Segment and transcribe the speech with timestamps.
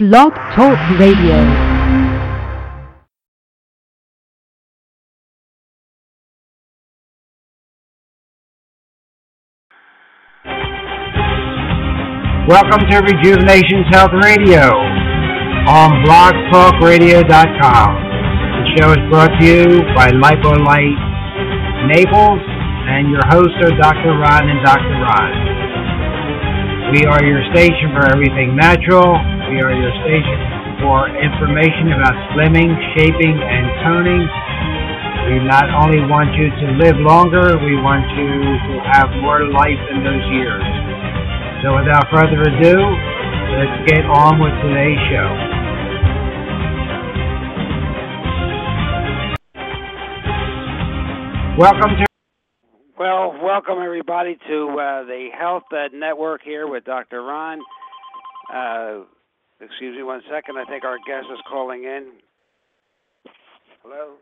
[0.00, 1.36] Blog Talk Radio.
[12.48, 14.72] Welcome to Rejuvenations Health Radio
[15.68, 17.90] on blogtalkradio.com.
[18.56, 19.64] The show is brought to you
[19.94, 20.96] by Lipolite
[21.92, 22.40] Naples
[22.88, 24.16] and your hosts are Dr.
[24.16, 24.96] Ron and Dr.
[25.04, 25.59] Ron.
[26.90, 29.14] We are your station for everything natural.
[29.46, 30.38] We are your station
[30.82, 34.26] for information about slimming, shaping, and toning.
[35.30, 39.78] We not only want you to live longer, we want you to have more life
[39.94, 40.66] in those years.
[41.62, 42.74] So without further ado,
[43.54, 45.30] let's get on with today's show.
[51.56, 52.09] Welcome to
[53.00, 57.22] Well, welcome everybody to uh, the Health uh, Network here with Dr.
[57.22, 57.58] Ron.
[58.54, 59.04] Uh,
[59.58, 60.58] excuse me one second.
[60.58, 62.12] I think our guest is calling in.
[63.82, 64.16] Hello.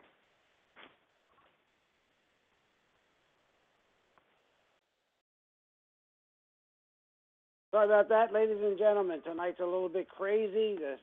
[7.71, 9.19] Sorry about that, ladies and gentlemen.
[9.25, 10.77] Tonight's a little bit crazy.
[10.79, 10.95] The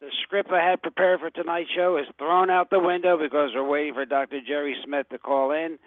[0.00, 3.68] the script I had prepared for tonight's show is thrown out the window because we're
[3.68, 4.40] waiting for Dr.
[4.40, 5.78] Jerry Smith to call in.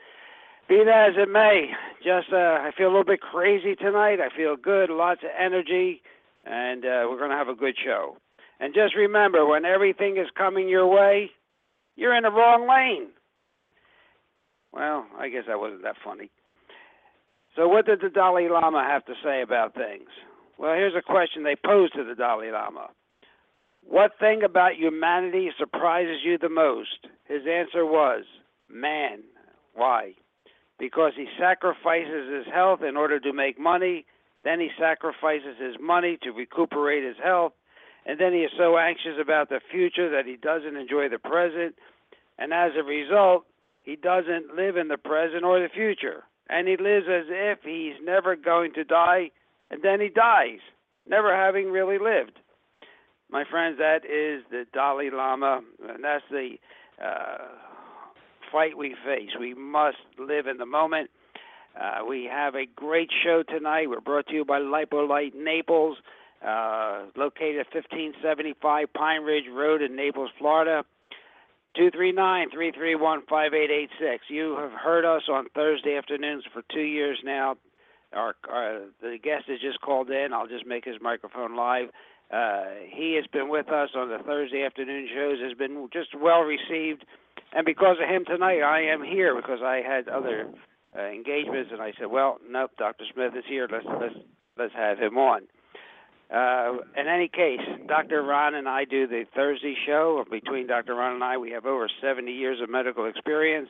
[0.69, 1.71] Be that as it may,
[2.03, 4.19] just uh, I feel a little bit crazy tonight.
[4.19, 6.01] I feel good, lots of energy,
[6.45, 8.17] and uh, we're going to have a good show.
[8.59, 11.31] And just remember, when everything is coming your way,
[11.95, 13.09] you're in the wrong lane.
[14.71, 16.31] Well, I guess that wasn't that funny.
[17.55, 20.09] So, what did the Dalai Lama have to say about things?
[20.57, 22.87] Well, here's a question they posed to the Dalai Lama
[23.83, 27.07] What thing about humanity surprises you the most?
[27.25, 28.23] His answer was
[28.69, 29.23] man.
[29.75, 30.13] Why?
[30.79, 34.05] Because he sacrifices his health in order to make money,
[34.43, 37.53] then he sacrifices his money to recuperate his health,
[38.05, 41.75] and then he is so anxious about the future that he doesn't enjoy the present,
[42.37, 43.45] and as a result,
[43.83, 47.95] he doesn't live in the present or the future and he lives as if he's
[48.03, 49.31] never going to die,
[49.69, 50.59] and then he dies,
[51.07, 52.39] never having really lived.
[53.31, 56.55] My friends, that is the Dalai Lama, and that's the
[57.03, 57.47] uh,
[58.53, 59.31] fight we face.
[59.37, 61.09] We must live in the moment.
[61.75, 63.89] Uh, we have a great show tonight.
[63.89, 65.97] We're brought to you by Lipolite Naples,
[66.45, 70.83] uh, located at 1575 Pine Ridge Road in Naples, Florida.
[71.75, 74.25] 239 331 5886.
[74.29, 77.55] You have heard us on Thursday afternoons for two years now.
[78.13, 80.33] Our, our the guest has just called in.
[80.33, 81.89] I'll just make his microphone live.
[82.31, 85.39] Uh, he has been with us on the Thursday afternoon shows.
[85.41, 87.05] Has been just well received,
[87.55, 90.49] and because of him tonight, I am here because I had other
[90.97, 93.05] uh, engagements, and I said, "Well, nope, Dr.
[93.13, 93.67] Smith is here.
[93.71, 94.15] Let's let's
[94.57, 95.43] let's have him on."
[96.33, 98.23] Uh, in any case, Dr.
[98.23, 100.23] Ron and I do the Thursday show.
[100.31, 100.95] Between Dr.
[100.95, 103.69] Ron and I, we have over 70 years of medical experience.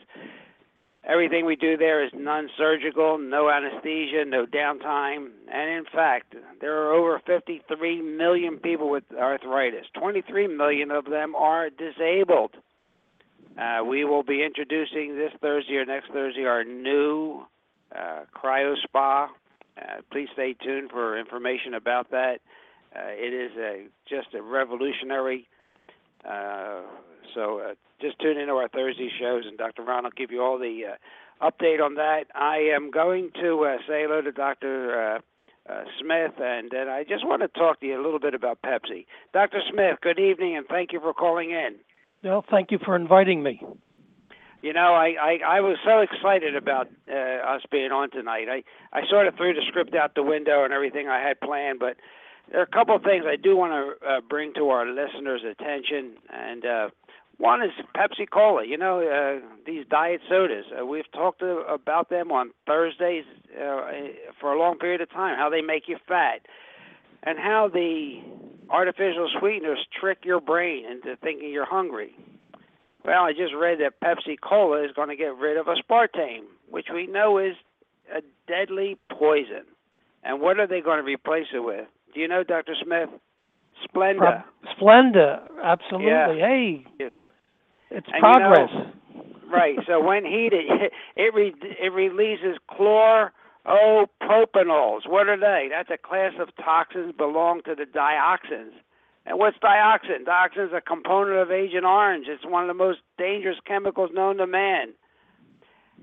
[1.06, 5.28] Everything we do there is non surgical, no anesthesia, no downtime.
[5.52, 9.86] And in fact, there are over 53 million people with arthritis.
[10.00, 12.52] 23 million of them are disabled.
[13.58, 17.44] Uh, we will be introducing this Thursday or next Thursday our new
[17.96, 19.30] uh, cryo spa
[19.78, 22.40] uh, please stay tuned for information about that.
[22.96, 25.48] Uh, it is a just a revolutionary.
[26.24, 26.82] Uh,
[27.34, 29.84] so uh, just tune into our Thursday shows, and Dr.
[29.84, 30.84] Ron will give you all the
[31.42, 32.26] update on that.
[32.36, 35.22] I am going to say hello to Dr.
[36.00, 39.06] Smith, and then I just want to talk to you a little bit about Pepsi.
[39.34, 39.60] Dr.
[39.72, 41.76] Smith, good evening, and thank you for calling in.
[42.24, 43.62] Well, thank you for inviting me.
[44.62, 48.48] You know, I, I, I was so excited about uh, us being on tonight.
[48.50, 48.64] I,
[48.98, 51.98] I sort of threw the script out the window and everything I had planned, but
[52.50, 55.42] there are a couple of things I do want to uh, bring to our listeners'
[55.44, 56.16] attention.
[56.30, 56.90] And uh,
[57.38, 58.66] one is Pepsi Cola.
[58.66, 60.66] You know, uh, these diet sodas.
[60.72, 63.82] Uh, we've talked to, about them on Thursdays uh,
[64.40, 66.40] for a long period of time, how they make you fat,
[67.26, 68.20] and how the
[68.70, 72.16] artificial sweeteners trick your brain into thinking you're hungry.
[73.06, 76.88] Well, I just read that Pepsi Cola is going to get rid of aspartame, which
[76.94, 77.56] we know is
[78.16, 79.64] a deadly poison.
[80.24, 81.86] And what are they going to replace it with?
[82.14, 82.76] Do you know, Dr.
[82.82, 83.10] Smith?
[83.84, 84.44] Splenda.
[84.80, 86.08] Splenda, absolutely.
[86.08, 86.34] Yeah.
[86.34, 86.86] Hey,
[87.92, 88.70] it's and progress.
[88.72, 89.76] You know, right.
[89.88, 90.66] So when heated,
[91.16, 92.58] it re- it releases
[93.66, 95.08] chloropropanol.
[95.08, 95.70] What are they?
[95.70, 98.74] That's a class of toxins belong to the dioxins.
[99.26, 100.26] And what's dioxin?
[100.26, 102.28] Dioxin is a component of Agent Orange.
[102.28, 104.94] It's one of the most dangerous chemicals known to man.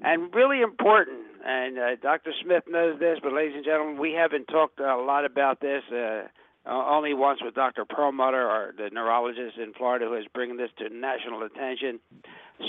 [0.02, 2.32] And really important, and uh, Dr.
[2.42, 5.82] Smith knows this, but ladies and gentlemen, we haven't talked a lot about this.
[5.92, 6.22] Uh,
[6.66, 7.84] uh, only once with Dr.
[7.84, 12.00] Perlmutter, or the neurologist in Florida, who is bringing this to national attention.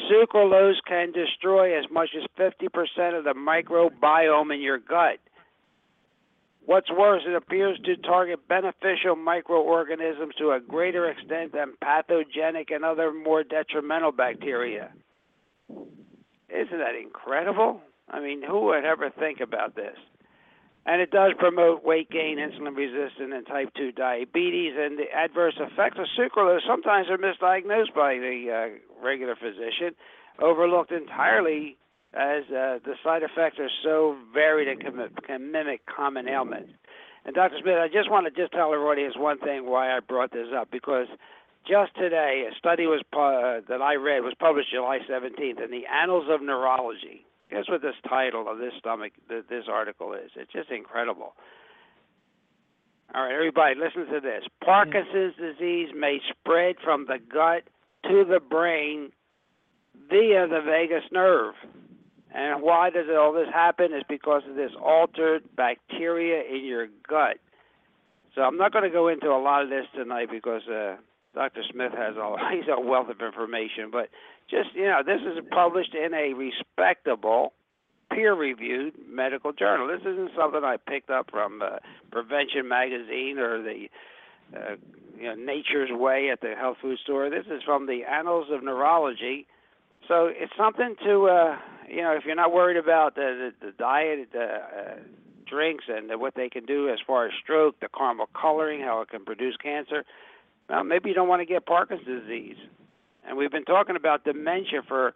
[0.09, 5.19] Sucralose can destroy as much as 50% of the microbiome in your gut.
[6.65, 12.85] What's worse, it appears to target beneficial microorganisms to a greater extent than pathogenic and
[12.85, 14.91] other more detrimental bacteria.
[15.69, 17.81] Isn't that incredible?
[18.09, 19.97] I mean, who would ever think about this?
[20.85, 24.73] And it does promote weight gain, insulin resistance, and type 2 diabetes.
[24.77, 29.93] And the adverse effects of sucralose sometimes are misdiagnosed by the uh, regular physician,
[30.39, 31.77] overlooked entirely
[32.13, 36.71] as uh, the side effects are so varied and can, can mimic common ailments.
[37.25, 37.57] And Dr.
[37.61, 40.47] Smith, I just want to just tell our audience one thing why I brought this
[40.55, 41.07] up because
[41.67, 45.85] just today a study was uh, that I read was published July 17th in the
[45.85, 47.25] Annals of Neurology.
[47.51, 50.31] Guess what this title of this stomach this article is?
[50.35, 51.33] It's just incredible.
[53.13, 54.45] All right, everybody, listen to this.
[54.63, 57.63] Parkinson's disease may spread from the gut
[58.09, 59.11] to the brain
[60.09, 61.55] via the vagus nerve.
[62.33, 63.93] And why does all this happen?
[63.93, 67.37] Is because of this altered bacteria in your gut.
[68.33, 70.95] So I'm not going to go into a lot of this tonight because uh,
[71.35, 71.63] Dr.
[71.69, 73.89] Smith has a he's a wealth of information.
[73.91, 74.07] But
[74.51, 77.53] just you know, this is published in a respectable,
[78.11, 79.87] peer-reviewed medical journal.
[79.87, 81.77] This isn't something I picked up from uh,
[82.11, 83.87] Prevention Magazine or the
[84.55, 84.75] uh,
[85.17, 87.29] you know, Nature's Way at the health food store.
[87.29, 89.47] This is from the Annals of Neurology.
[90.07, 91.57] So it's something to uh,
[91.89, 94.95] you know, if you're not worried about the the, the diet, the uh,
[95.45, 99.09] drinks, and what they can do as far as stroke, the caramel coloring, how it
[99.09, 100.03] can produce cancer.
[100.69, 102.55] Well, maybe you don't want to get Parkinson's disease.
[103.27, 105.13] And we've been talking about dementia for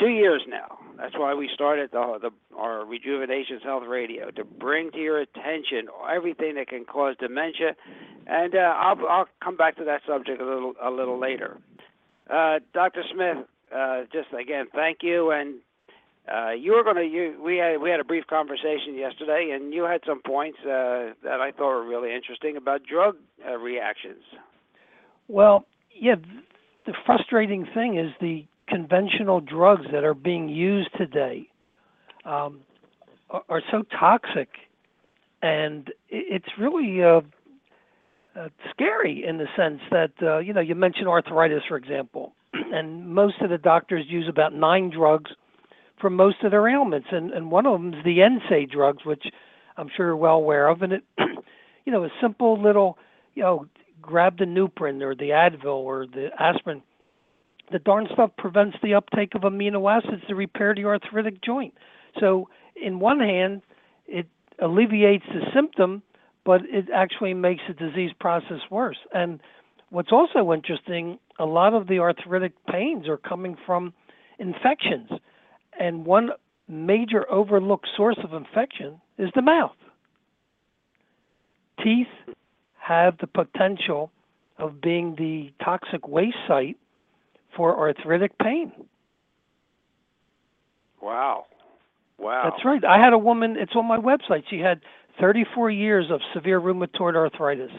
[0.00, 0.78] two years now.
[0.96, 5.88] That's why we started the, the our Rejuvenations Health Radio to bring to your attention
[6.10, 7.76] everything that can cause dementia,
[8.26, 11.58] and uh, I'll I'll come back to that subject a little a little later.
[12.28, 13.02] Uh, Dr.
[13.12, 13.38] Smith,
[13.74, 15.56] uh, just again, thank you, and
[16.32, 19.84] uh, you were going to we had we had a brief conversation yesterday, and you
[19.84, 24.22] had some points uh, that I thought were really interesting about drug uh, reactions.
[25.28, 26.16] Well, yeah,
[26.88, 31.46] the frustrating thing is the conventional drugs that are being used today
[32.24, 32.60] um,
[33.28, 34.48] are, are, so toxic,
[35.42, 37.20] and it's really uh,
[38.34, 43.06] uh, scary in the sense that uh, you know you mentioned arthritis, for example, and
[43.06, 45.30] most of the doctors use about nine drugs
[46.00, 49.24] for most of their ailments, and and one of them is the NSAID drugs, which
[49.76, 51.04] I'm sure you're well aware of, and it,
[51.84, 52.96] you know, a simple little,
[53.34, 53.66] you know,
[54.08, 56.82] grab the Nuprin or the Advil or the aspirin.
[57.70, 61.74] The darn stuff prevents the uptake of amino acids to repair the arthritic joint.
[62.18, 63.60] So, in one hand,
[64.06, 64.26] it
[64.60, 66.02] alleviates the symptom,
[66.46, 68.96] but it actually makes the disease process worse.
[69.12, 69.40] And
[69.90, 73.92] what's also interesting, a lot of the arthritic pains are coming from
[74.38, 75.10] infections.
[75.78, 76.30] And one
[76.66, 79.76] major overlooked source of infection is the mouth.
[81.84, 82.08] Teeth
[82.88, 84.10] have the potential
[84.58, 86.76] of being the toxic waste site
[87.56, 88.72] for arthritic pain.
[91.00, 91.46] Wow.
[92.18, 92.50] Wow.
[92.50, 92.84] That's right.
[92.84, 94.42] I had a woman, it's on my website.
[94.50, 94.80] She had
[95.20, 97.70] 34 years of severe rheumatoid arthritis.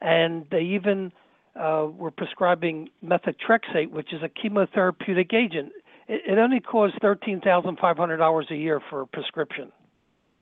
[0.00, 1.12] And they even
[1.56, 5.72] uh, were prescribing methotrexate, which is a chemotherapeutic agent
[6.08, 9.70] it, it only costs thirteen thousand five hundred dollars a year for a prescription.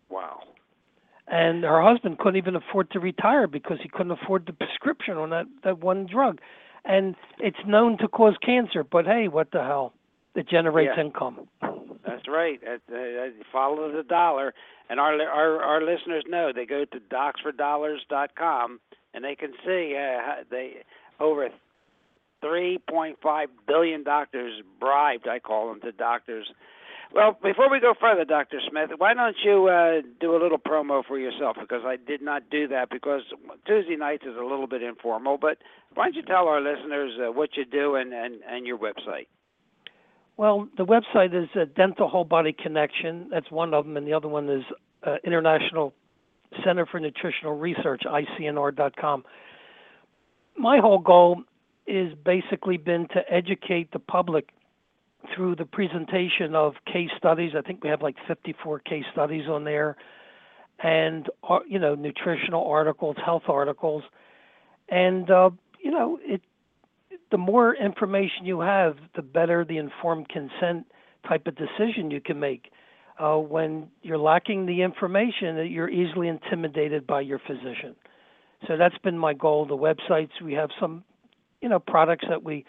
[0.08, 0.40] Wow.
[1.28, 5.30] And her husband couldn't even afford to retire because he couldn't afford the prescription on
[5.30, 6.40] that that one drug.
[6.84, 9.92] And it's known to cause cancer, but hey, what the hell?
[10.36, 11.04] It generates yeah.
[11.04, 11.48] income.
[12.06, 12.60] That's right.
[13.50, 14.54] Follow the dollar,
[14.88, 18.80] and our our our listeners know they go to docsfordollars.com
[19.14, 20.84] and they can see uh, they
[21.18, 21.48] over
[22.44, 26.46] 3.5 billion doctors bribed, I call them, to doctors.
[27.16, 28.60] Well, before we go further, Dr.
[28.68, 31.56] Smith, why don't you uh, do a little promo for yourself?
[31.58, 33.22] Because I did not do that because
[33.66, 35.38] Tuesday nights is a little bit informal.
[35.38, 35.56] But
[35.94, 39.28] why don't you tell our listeners uh, what you do and, and, and your website?
[40.36, 43.28] Well, the website is uh, Dental Whole Body Connection.
[43.30, 44.64] That's one of them, and the other one is
[45.02, 45.94] uh, International
[46.66, 49.24] Center for Nutritional Research, ICNR.com.
[50.58, 51.44] My whole goal
[51.86, 54.50] is basically been to educate the public
[55.34, 57.52] through the presentation of case studies.
[57.56, 59.96] I think we have like 54 case studies on there,
[60.78, 64.02] and uh, you know nutritional articles, health articles,
[64.88, 65.50] and uh,
[65.82, 66.42] you know it.
[67.30, 70.86] The more information you have, the better the informed consent
[71.28, 72.70] type of decision you can make.
[73.18, 77.96] Uh, when you're lacking the information, that you're easily intimidated by your physician.
[78.66, 79.66] So that's been my goal.
[79.66, 81.04] The websites we have some,
[81.60, 82.64] you know, products that we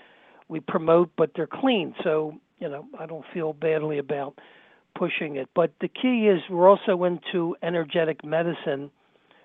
[0.47, 1.93] we promote, but they're clean.
[2.03, 4.39] So you know, I don't feel badly about
[4.95, 5.49] pushing it.
[5.53, 8.91] But the key is we're also into energetic medicine,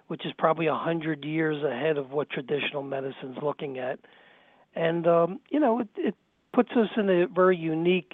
[0.09, 3.99] which is probably a hundred years ahead of what traditional medicine's looking at.
[4.75, 6.15] And um, you know, it, it
[6.53, 8.13] puts us in a very unique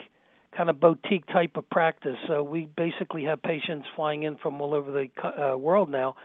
[0.57, 2.17] kind of boutique type of practice.
[2.27, 6.17] So we basically have patients flying in from all over the uh, world now,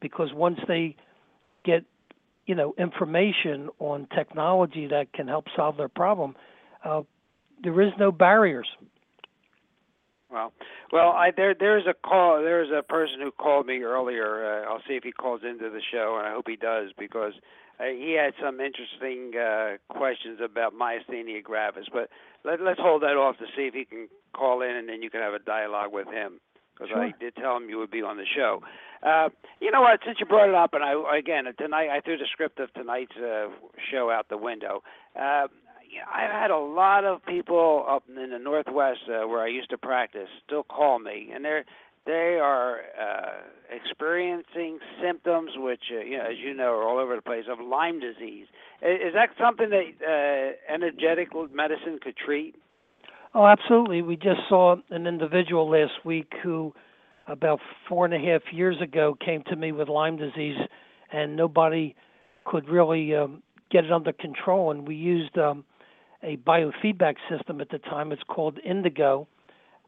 [0.00, 0.96] because once they
[1.64, 1.84] get
[2.46, 6.34] you know information on technology that can help solve their problem,
[6.84, 7.02] uh,
[7.62, 8.68] there is no barriers.
[10.30, 10.52] Well,
[10.92, 12.40] well, I there there's a call.
[12.42, 14.64] There's a person who called me earlier.
[14.64, 17.34] Uh, I'll see if he calls into the show, and I hope he does because
[17.78, 21.86] uh, he had some interesting uh, questions about myasthenia gravis.
[21.92, 22.08] But
[22.44, 25.10] let, let's hold that off to see if he can call in, and then you
[25.10, 26.40] can have a dialogue with him
[26.74, 27.02] because sure.
[27.02, 28.62] I did tell him you would be on the show.
[29.02, 29.28] Uh,
[29.60, 30.00] you know what?
[30.04, 33.16] Since you brought it up, and I again tonight I threw the script of tonight's
[33.16, 33.48] uh,
[33.90, 34.82] show out the window.
[35.18, 35.48] Uh,
[36.12, 39.78] I've had a lot of people up in the Northwest uh, where I used to
[39.78, 41.64] practice still call me, and they're
[42.04, 47.14] they are uh, experiencing symptoms which, uh, you know, as you know, are all over
[47.14, 48.46] the place of Lyme disease.
[48.82, 52.56] Is that something that uh, energetic medicine could treat?
[53.34, 54.02] Oh, absolutely.
[54.02, 56.74] We just saw an individual last week who,
[57.28, 60.58] about four and a half years ago, came to me with Lyme disease,
[61.12, 61.94] and nobody
[62.44, 64.72] could really um, get it under control.
[64.72, 65.64] And we used um,
[66.22, 68.12] a biofeedback system at the time.
[68.12, 69.26] It's called Indigo,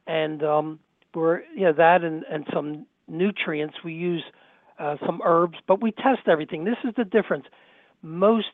[0.06, 0.78] and um,
[1.14, 3.76] we're you know that and and some nutrients.
[3.84, 4.24] We use
[4.78, 6.64] uh, some herbs, but we test everything.
[6.64, 7.46] This is the difference.
[8.02, 8.46] Most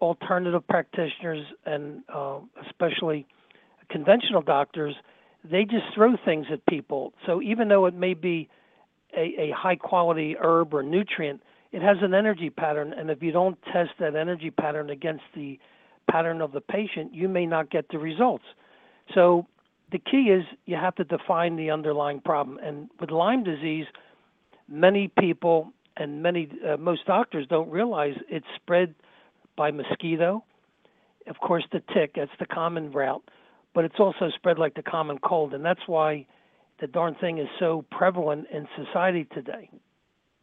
[0.00, 3.26] alternative practitioners and uh, especially
[3.90, 4.94] conventional doctors,
[5.44, 7.12] they just throw things at people.
[7.26, 8.48] So even though it may be
[9.16, 13.30] a, a high quality herb or nutrient, it has an energy pattern, and if you
[13.30, 15.58] don't test that energy pattern against the
[16.08, 18.44] pattern of the patient, you may not get the results.
[19.14, 19.46] So
[19.90, 22.58] the key is you have to define the underlying problem.
[22.62, 23.86] And with Lyme disease,
[24.68, 28.94] many people and many uh, most doctors don't realize it's spread
[29.56, 30.44] by mosquito.
[31.26, 33.22] Of course, the tick that's the common route,
[33.74, 36.26] but it's also spread like the common cold, and that's why
[36.80, 39.68] the darn thing is so prevalent in society today.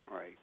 [0.10, 0.38] Right.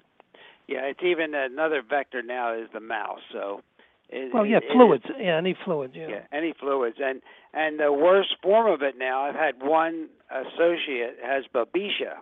[0.67, 3.21] Yeah, it's even another vector now is the mouse.
[3.33, 3.61] So
[4.09, 5.05] it, well, yeah, it, fluids.
[5.07, 5.95] It, yeah, any fluids.
[5.97, 6.09] Yeah.
[6.09, 9.23] yeah, any fluids, and and the worst form of it now.
[9.23, 12.19] I've had one associate has babesia,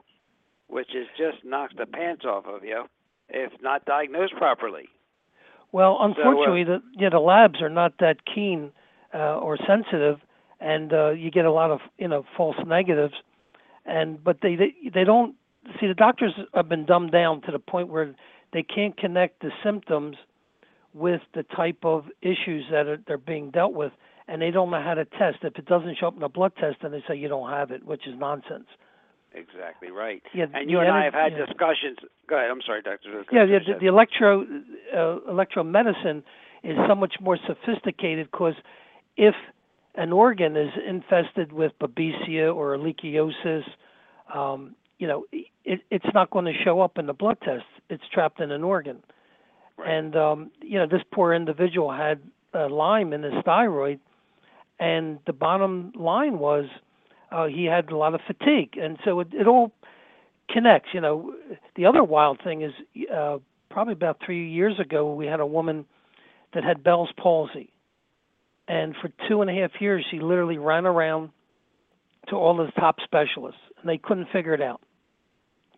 [0.68, 2.84] which is just knocks the pants off of you
[3.32, 4.88] if not diagnosed properly.
[5.72, 8.72] Well, unfortunately, so, uh, the yeah the labs are not that keen
[9.14, 10.18] uh, or sensitive,
[10.60, 13.14] and uh, you get a lot of you know false negatives,
[13.86, 15.34] and but they they they don't
[15.80, 18.14] see the doctors have been dumbed down to the point where
[18.52, 20.16] they can't connect the symptoms
[20.94, 23.92] with the type of issues that are they're being dealt with,
[24.28, 25.38] and they don't know how to test.
[25.42, 27.70] If it doesn't show up in a blood test, then they say you don't have
[27.70, 28.66] it, which is nonsense.
[29.34, 30.22] Exactly right.
[30.34, 31.46] Yeah, and you and I have had yeah.
[31.46, 31.98] discussions.
[32.28, 32.50] Go ahead.
[32.50, 33.24] I'm sorry, Doctor.
[33.32, 33.58] Yeah, yeah.
[33.66, 36.22] The, the electro uh, electromedicine
[36.62, 38.54] is so much more sophisticated because
[39.16, 39.34] if
[39.94, 43.64] an organ is infested with babesia or ehrlichiosis,
[44.34, 47.64] um, you know, it, it's not going to show up in the blood test.
[47.88, 49.02] It's trapped in an organ.
[49.82, 49.94] Right.
[49.94, 52.20] And um, you know, this poor individual had
[52.54, 54.00] uh, Lyme in his thyroid,
[54.78, 56.66] and the bottom line was
[57.30, 59.72] uh, he had a lot of fatigue, and so it, it all
[60.50, 60.90] connects.
[60.92, 61.34] You know,
[61.76, 62.72] the other wild thing is
[63.14, 63.38] uh,
[63.70, 65.84] probably about three years ago we had a woman
[66.54, 67.72] that had Bell's palsy,
[68.68, 71.30] and for two and a half years she literally ran around
[72.28, 74.80] to all the top specialists, and they couldn't figure it out.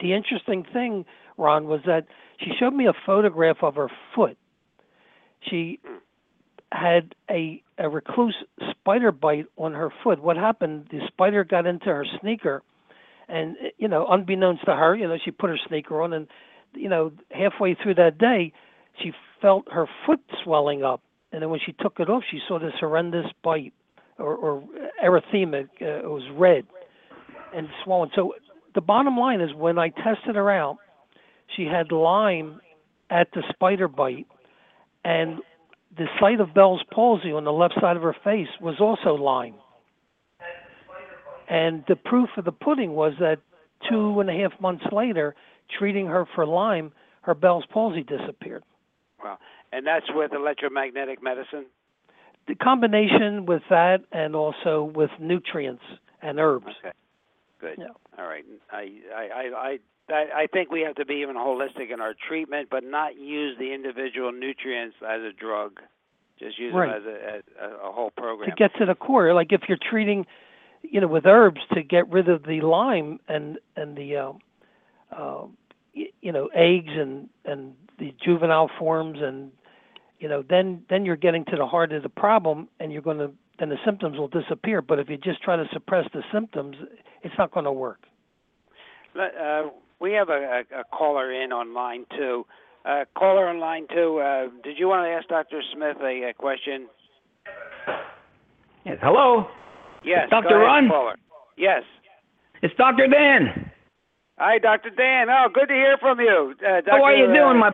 [0.01, 1.07] The interesting thing,
[1.39, 2.07] Ron, was that
[2.41, 4.37] she showed me a photograph of her foot.
[5.51, 5.81] She
[6.73, 8.37] had a a recluse
[8.71, 10.23] spider bite on her foot.
[10.23, 10.87] What happened?
[10.91, 12.63] The spider got into her sneaker,
[13.29, 16.27] and you know, unbeknownst to her, you know, she put her sneaker on, and
[16.75, 18.53] you know, halfway through that day,
[19.03, 22.59] she felt her foot swelling up, and then when she took it off, she saw
[22.59, 23.73] this horrendous bite
[24.19, 24.65] or, or
[25.05, 25.65] erythema.
[25.65, 26.65] Uh, it was red
[27.55, 28.11] and swollen.
[28.15, 28.35] So
[28.75, 30.79] the bottom line is, when I tested her out,
[31.57, 32.61] she had Lyme
[33.11, 34.27] at the spider bite,
[35.05, 35.41] and
[35.97, 39.55] the site of Bell's palsy on the left side of her face was also Lyme.
[41.49, 43.39] And the proof of the pudding was that
[43.89, 45.35] two and a half months later,
[45.79, 48.65] treating her for Lyme, her Bell's palsy disappeared.
[49.23, 49.39] Wow.
[49.73, 51.67] And that's with electromagnetic medicine?
[52.49, 55.83] The combination with that and also with nutrients
[56.23, 56.67] and herbs.
[56.81, 56.93] Okay.
[57.61, 57.77] Good.
[57.79, 57.87] Yeah.
[58.19, 58.45] All right.
[58.71, 59.23] I, I,
[59.57, 63.17] I, I, I think we have to be even holistic in our treatment, but not
[63.17, 65.81] use the individual nutrients as a drug.
[66.39, 66.89] Just use Right.
[66.89, 68.51] them as a, as a, whole program.
[68.51, 69.33] to get to the core.
[69.33, 70.27] Like if you're treating,
[70.83, 74.39] you know, with herbs to get rid of the Lyme and and the, um,
[75.13, 75.45] uh,
[75.95, 79.53] you know, eggs and and the juvenile forms, and
[80.19, 83.19] you know, then then you're getting to the heart of the problem, and you're going
[83.19, 83.31] to
[83.61, 84.83] then the symptoms will disappear.
[84.83, 86.77] But if you just try to suppress the symptoms,
[87.23, 88.01] it's not going to work.
[89.15, 89.71] Let- Uh,
[90.05, 92.45] we have a, a, a caller in on line two.
[92.85, 94.21] Uh, caller on line two.
[94.21, 95.63] Uh, did you want to ask Dr.
[95.73, 96.89] Smith a, a question?
[98.85, 98.99] Yes.
[99.01, 99.49] Hello,
[100.05, 100.29] Yes.
[100.29, 100.49] Dr.
[100.49, 100.89] Ahead, Ron?
[100.89, 101.17] Caller.
[101.57, 101.83] Yes.
[102.61, 103.07] it's Dr.
[103.09, 103.71] Dan.
[104.37, 104.91] Hi, Dr.
[104.91, 105.29] Dan.
[105.31, 106.53] Oh, good to hear from you.
[106.61, 106.91] Uh, Dr.
[106.91, 107.71] How are you uh, doing, my?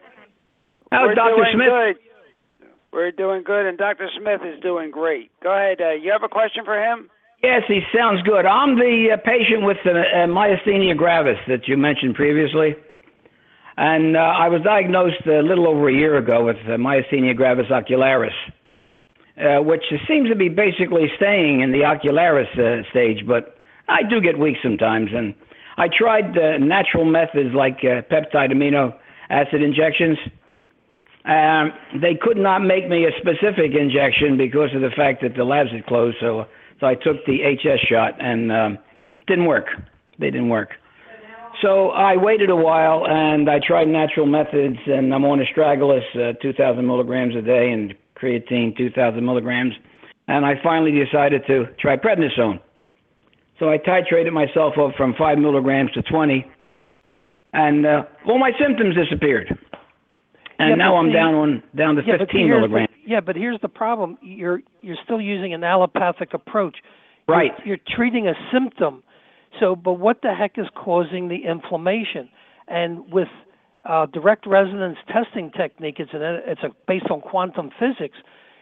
[0.92, 1.34] How's we're Dr.
[1.34, 1.68] doing Smith?
[1.68, 2.68] Good.
[2.92, 4.08] We're doing good, and Dr.
[4.16, 5.32] Smith is doing great.
[5.42, 5.80] Go ahead.
[5.80, 7.10] Uh, you have a question for him?
[7.42, 8.44] Yes, he sounds good.
[8.44, 12.76] I'm the uh, patient with the uh, myasthenia gravis that you mentioned previously,
[13.78, 17.68] and uh, I was diagnosed a little over a year ago with uh, myasthenia gravis
[17.68, 18.37] ocularis,
[19.38, 23.56] uh, which seems to be basically staying in the ocularis uh, stage, but
[23.88, 25.35] I do get weak sometimes, and
[25.78, 28.94] I tried natural methods like peptide amino
[29.30, 30.18] acid injections.
[31.25, 35.44] Um, they could not make me a specific injection because of the fact that the
[35.44, 36.18] labs had closed.
[36.20, 36.47] So,
[36.80, 38.78] so I took the HS shot and um,
[39.26, 39.66] didn't work.
[40.18, 40.70] They didn't work.
[41.62, 46.32] So I waited a while and I tried natural methods, and I'm on astragalus, uh,
[46.40, 49.75] 2,000 milligrams a day, and creatine, 2,000 milligrams.
[50.26, 52.60] And I finally decided to try prednisone.
[53.58, 56.46] So I titrated myself up from 5 milligrams to 20,
[57.52, 59.49] and uh, all my symptoms disappeared.
[60.58, 62.89] And Yeah, now I'm down on down to yeah, 15 milligrams.
[63.10, 64.16] Yeah, but here's the problem.
[64.22, 66.76] You're you're still using an allopathic approach.
[66.76, 67.52] You're- Right.
[67.64, 69.02] You're, treating a symptom.
[69.60, 72.28] So, but what the heck is causing the inflammation?
[72.66, 73.28] And with
[73.84, 78.18] uh, direct resonance testing technique, it's an it's a based on quantum physics.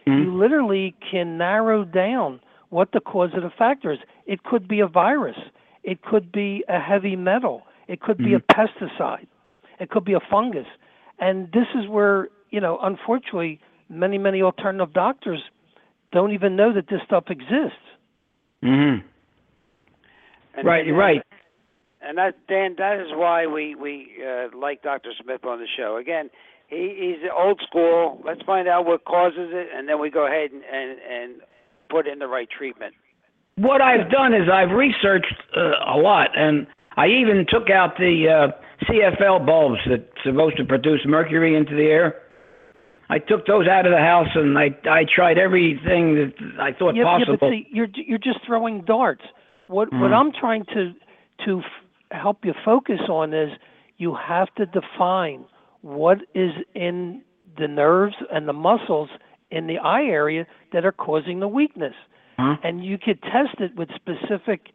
[0.07, 0.23] Mm-hmm.
[0.23, 2.39] You literally can narrow down
[2.69, 3.99] what the causative factor is.
[4.25, 5.37] It could be a virus.
[5.83, 7.63] It could be a heavy metal.
[7.87, 9.27] It could be a pesticide.
[9.79, 10.67] It could be a fungus.
[11.19, 13.59] And this is where, you know, unfortunately,
[13.89, 15.41] many, many alternative doctors
[16.11, 17.77] don't even know that this stuff exists.
[18.61, 18.97] hmm
[20.55, 21.21] And, Right, and, right.
[22.01, 25.11] And that, Dan, that is why we we uh, like Dr.
[25.21, 25.97] Smith on the show.
[25.97, 26.29] Again,
[26.67, 28.21] he, he's old school.
[28.23, 31.41] Let's find out what causes it, and then we go ahead and and, and
[31.89, 32.93] put in the right treatment.
[33.57, 38.27] What I've done is I've researched uh, a lot, and I even took out the
[38.29, 42.21] uh, CFL bulbs that's supposed to produce mercury into the air.
[43.09, 46.95] I took those out of the house, and I I tried everything that I thought
[46.95, 47.33] yeah, possible.
[47.33, 49.23] yeah, but see, you're you're just throwing darts.
[49.67, 50.19] What what Mhm.
[50.19, 50.93] I'm trying to
[51.45, 51.65] to f-
[52.11, 53.51] help you focus on is
[53.97, 55.45] you have to define
[55.81, 57.21] what is in
[57.57, 59.09] the nerves and the muscles
[59.51, 61.95] in the eye area that are causing the weakness.
[62.37, 62.55] Huh?
[62.63, 64.69] and you could test it with specific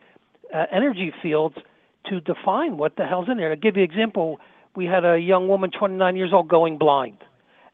[0.53, 1.57] uh, energy fields
[2.05, 3.49] to define what the hell's in there.
[3.49, 4.39] To give you an example,
[4.77, 7.17] we had a young woman, 29 years old, going blind,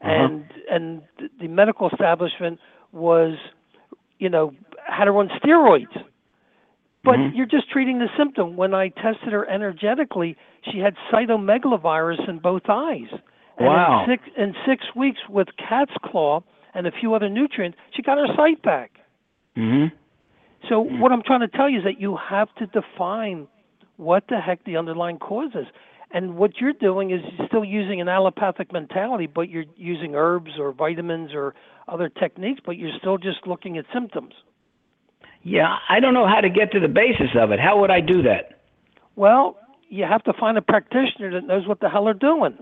[0.03, 1.01] and and
[1.39, 2.59] the medical establishment
[2.91, 3.37] was,
[4.19, 4.53] you know,
[4.87, 6.05] had her on steroids.
[7.03, 7.35] But Mhm.
[7.35, 8.55] you're just treating the symptom.
[8.55, 13.09] When I tested her energetically, she had cytomegalovirus in both eyes.
[13.57, 14.01] And Wow.
[14.01, 18.17] In six, in six weeks with cat's claw and a few other nutrients, she got
[18.17, 18.99] her sight back.
[19.55, 19.87] hmm
[20.69, 23.47] So what I'm trying to tell you is that you have to define
[23.97, 25.67] what the heck the underlying cause is.
[26.13, 30.51] And what you're doing is you're still using an allopathic mentality, but you're using herbs
[30.59, 31.55] or vitamins or
[31.87, 34.33] other techniques, but you're still just looking at symptoms.
[35.43, 37.59] Yeah, I don't know how to get to the basis of it.
[37.59, 38.61] How would I do that?
[39.15, 39.57] Well,
[39.89, 42.57] you have to find a practitioner that knows what the hell they're doing.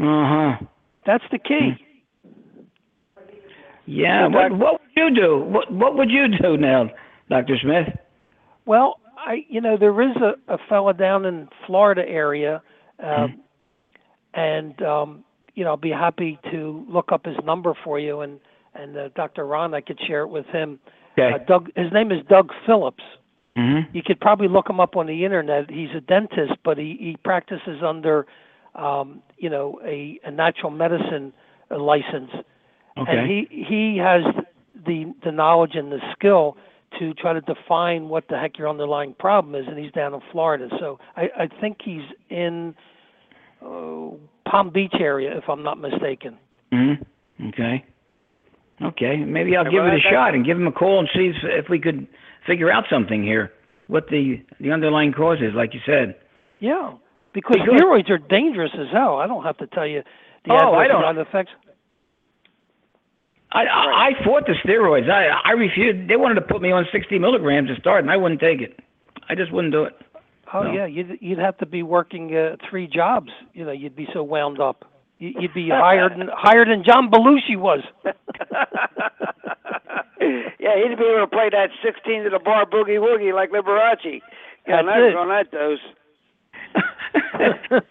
[0.00, 0.66] Uh huh.
[1.06, 1.72] That's the key.
[3.86, 4.26] Yeah.
[4.28, 5.38] What what would you do?
[5.38, 6.90] What what would you do now,
[7.30, 7.88] Doctor Smith?
[8.66, 12.62] Well, I you know there is a, a fella down in Florida area,
[13.02, 13.40] um,
[14.34, 18.40] and um, you know I'll be happy to look up his number for you, and
[18.74, 19.46] and uh, Dr.
[19.46, 20.78] Ron I could share it with him.
[21.18, 21.34] Okay.
[21.34, 23.02] Uh, Doug, his name is Doug Phillips.
[23.56, 25.70] hmm You could probably look him up on the internet.
[25.70, 28.26] He's a dentist, but he he practices under
[28.74, 31.32] um, you know a, a natural medicine
[31.70, 32.30] uh, license
[32.98, 33.16] Okay.
[33.16, 34.22] and he he has
[34.86, 36.56] the the knowledge and the skill
[36.98, 40.20] to try to define what the heck your underlying problem is, and he's down in
[40.32, 40.68] Florida.
[40.78, 42.74] So I, I think he's in
[43.64, 44.10] uh,
[44.48, 46.38] Palm Beach area, if I'm not mistaken.
[46.72, 46.94] hmm
[47.48, 47.84] Okay.
[48.82, 49.16] Okay.
[49.16, 51.36] Maybe I'll give well, it a shot and give him a call and see if,
[51.64, 52.06] if we could
[52.46, 53.52] figure out something here.
[53.86, 56.16] What the the underlying cause is, like you said.
[56.60, 56.94] Yeah,
[57.32, 59.16] Because, Because- steroids are dangerous as hell.
[59.18, 60.02] I don't have to tell you
[60.44, 61.50] the Oh, I adverse don't- side effects.
[63.52, 65.10] I, I I fought the steroids.
[65.10, 66.08] I I refused.
[66.08, 68.78] They wanted to put me on 60 milligrams to start, and I wouldn't take it.
[69.28, 69.94] I just wouldn't do it.
[70.52, 70.72] Oh No.
[70.72, 73.30] yeah, you'd you'd have to be working uh, three jobs.
[73.54, 74.84] You know, you'd be so wound up.
[75.18, 77.80] You- You'd be higher than higher than John Belushi was.
[80.20, 84.20] yeah, he'd be able to play that 16 to the bar boogie woogie like Liberace.
[84.66, 85.80] Yeah, That's that's on that dose.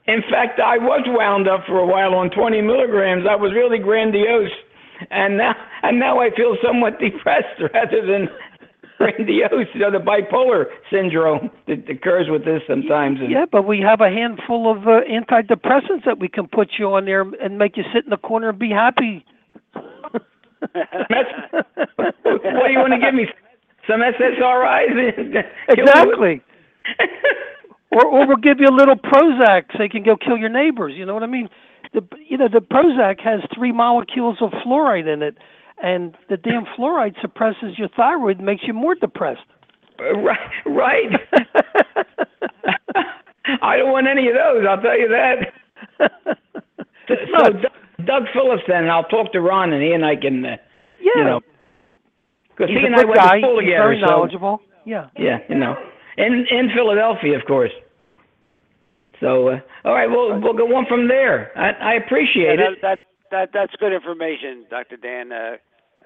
[0.06, 3.24] In fact, I was wound up for a while on 20 milligrams.
[3.28, 4.50] I was really grandiose,
[5.10, 8.28] and now and now I feel somewhat depressed rather than
[8.98, 9.68] grandiose.
[9.74, 13.20] You know, the bipolar syndrome that occurs with this sometimes.
[13.20, 16.94] And Yeah, but we have a handful of uh, antidepressants that we can put you
[16.94, 19.24] on there and make you sit in the corner and be happy.
[19.74, 20.22] What
[22.22, 23.26] do you want to give me?
[23.88, 25.44] Some SSRIs?
[25.68, 26.40] exactly.
[27.92, 30.94] or or we'll give you a little Prozac so you can go kill your neighbors.
[30.96, 31.48] You know what I mean?
[31.94, 35.36] The you know the Prozac has three molecules of fluoride in it,
[35.82, 39.46] and the damn fluoride suppresses your thyroid and makes you more depressed.
[39.98, 41.10] Right, right.
[43.62, 44.64] I don't want any of those.
[44.68, 45.52] I'll tell you that.
[47.06, 47.62] So, Doug,
[48.06, 50.56] Doug Phillips, then, and I'll talk to Ron, and he and I can, uh,
[50.98, 51.40] yeah, you know,
[52.48, 53.40] because he's he and I went guy.
[53.40, 53.84] to school He's together.
[53.84, 54.60] very so knowledgeable.
[54.86, 55.08] Yeah.
[55.18, 55.74] yeah, you know,
[56.16, 57.72] in in Philadelphia, of course.
[59.20, 61.52] So, uh, all right, we'll we'll go on from there.
[61.56, 62.78] I, I appreciate Yeah, it.
[62.82, 62.98] that, that
[63.30, 64.96] that that's good information, Dr.
[64.96, 65.32] Dan.
[65.32, 65.56] Uh,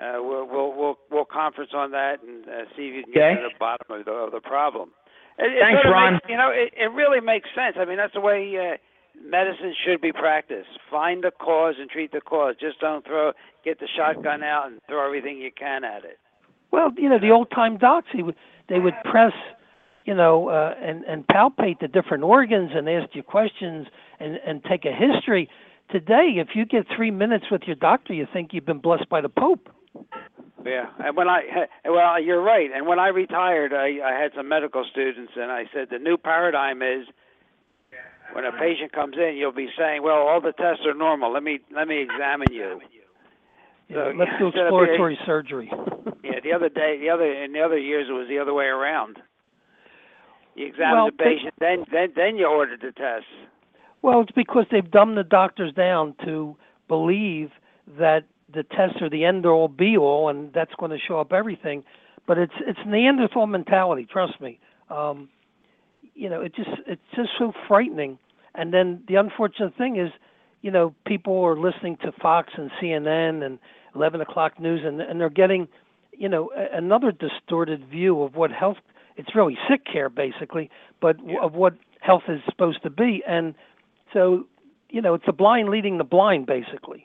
[0.00, 3.42] uh, we'll we'll we'll we'll conference on that and uh, see if you can get
[3.42, 4.90] to the bottom of the, of the problem.
[5.38, 6.12] It, it Thanks, sort of Ron.
[6.14, 7.76] Makes, you know, it, it really makes sense.
[7.78, 8.76] I mean, that's the way uh,
[9.24, 10.68] medicine should be practiced.
[10.90, 12.54] Find the cause and treat the cause.
[12.60, 13.32] Just don't throw
[13.64, 16.18] get the shotgun out and throw everything you can at it.
[16.70, 18.36] Well, you know, the old time docs, he would,
[18.68, 19.32] they would press,
[20.08, 23.86] you know, uh, and and palpate the different organs and ask you questions
[24.18, 25.50] and and take a history.
[25.90, 29.20] Today, if you get three minutes with your doctor, you think you've been blessed by
[29.20, 29.68] the Pope.
[30.64, 31.42] Yeah, and when I
[31.84, 32.70] well, you're right.
[32.74, 36.16] And when I retired, I, I had some medical students, and I said the new
[36.16, 37.06] paradigm is
[38.32, 41.30] when a patient comes in, you'll be saying, "Well, all the tests are normal.
[41.34, 42.80] Let me let me examine you."
[43.92, 45.70] So, Let's do instead of being- exploratory surgery.
[46.24, 48.66] Yeah, the other day, the other in the other years, it was the other way
[48.66, 49.16] around.
[50.58, 53.28] You examine Well, the patient, then then then you ordered the tests.
[54.02, 56.56] Well, it's because they've dumbed the doctors down to
[56.88, 57.50] believe
[57.98, 61.32] that the tests are the end all be all, and that's going to show up
[61.32, 61.84] everything.
[62.26, 64.06] But it's it's Neanderthal mentality.
[64.10, 64.58] Trust me.
[64.90, 65.28] Um,
[66.14, 68.18] you know, it just it's just so frightening.
[68.54, 70.10] And then the unfortunate thing is,
[70.62, 73.60] you know, people are listening to Fox and CNN and
[73.94, 75.68] 11 o'clock news, and and they're getting,
[76.12, 78.78] you know, another distorted view of what health.
[79.18, 83.22] It's really sick care, basically, but w of what health is supposed to be.
[83.28, 83.54] And
[84.14, 84.46] so,
[84.88, 87.04] you know, it's the blind leading the blind, basically.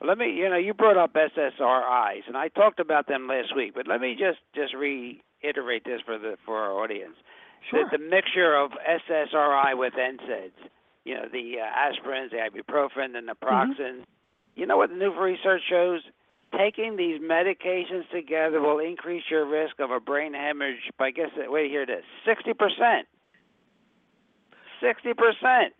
[0.00, 3.54] Well, let me, you know, you brought up SSRIs, and I talked about them last
[3.54, 7.16] week, but let me just just reiterate this for the for our audience.
[7.70, 7.84] Sure.
[7.84, 10.58] The, the mixture of SSRI with NSAIDs,
[11.04, 14.04] you know, the uh, aspirins, the ibuprofen, and the naproxen.
[14.56, 16.00] You know what the new research shows?
[16.56, 21.70] Taking these medications together will increase your risk of a brain hemorrhage by guess wait
[21.70, 23.06] here it is sixty percent.
[24.82, 25.74] Sixty percent.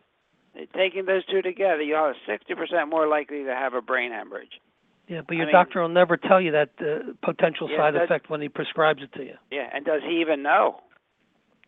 [0.75, 4.61] Taking those two together, you are sixty percent more likely to have a brain hemorrhage.
[5.09, 7.97] Yeah, but I your mean- doctor will never tell you that uh, potential Yeah, side
[7.97, 9.35] effect when he prescribes it to you.
[9.51, 10.81] Yeah, and does he even know?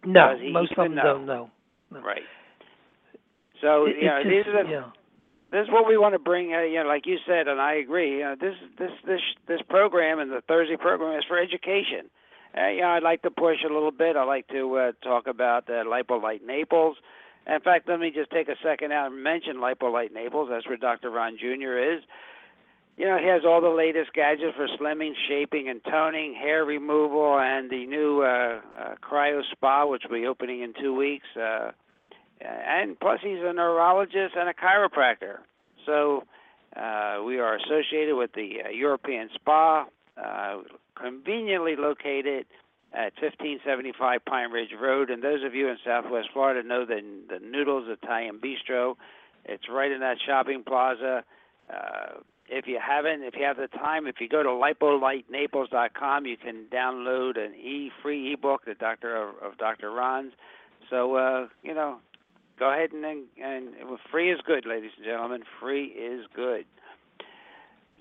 [0.05, 1.03] No, most of them know?
[1.03, 1.51] don't know.
[1.91, 2.01] No.
[2.03, 2.23] Right.
[3.61, 4.85] So It- you know, it's these just- are the, yeah.
[5.53, 6.55] This is what we want to bring.
[6.55, 8.21] Uh, you know, like you said, and I agree.
[8.21, 12.09] Know, this this this this program and the Thursday program is for education.
[12.57, 14.17] Uh, you know, I'd like to push a little bit.
[14.17, 16.97] I'd like to uh, talk about uh, Lipolite Naples.
[17.47, 20.49] In fact, let me just take a second out and mention Lipolite Naples.
[20.51, 21.11] That's where Dr.
[21.11, 21.97] Ron Jr.
[21.97, 22.03] is.
[22.97, 27.39] You know, he has all the latest gadgets for slimming, shaping, and toning, hair removal,
[27.39, 31.27] and the new uh, uh, cryo spa, which will be opening in two weeks.
[31.35, 31.73] Uh,
[32.45, 35.39] and plus, he's a neurologist and a chiropractor.
[35.87, 36.25] So
[36.77, 40.59] uh, we are associated with the uh, European Spa, uh,
[40.95, 42.47] conveniently located
[42.95, 45.11] at 1575 Pine Ridge Road.
[45.11, 48.97] And those of you in Southwest Florida know the the Noodles Italian Bistro.
[49.45, 51.25] It's right in that shopping plaza.
[51.73, 56.37] Uh, if you haven't, if you have the time, if you go to lipolitenaples.com, you
[56.37, 59.91] can download an e free ebook, the Doctor of, of Dr.
[59.91, 60.33] Ron's.
[60.91, 61.99] So uh, you know,
[62.63, 65.43] go ahead and and, well, free is good, ladies and gentlemen.
[65.61, 66.65] Free is good.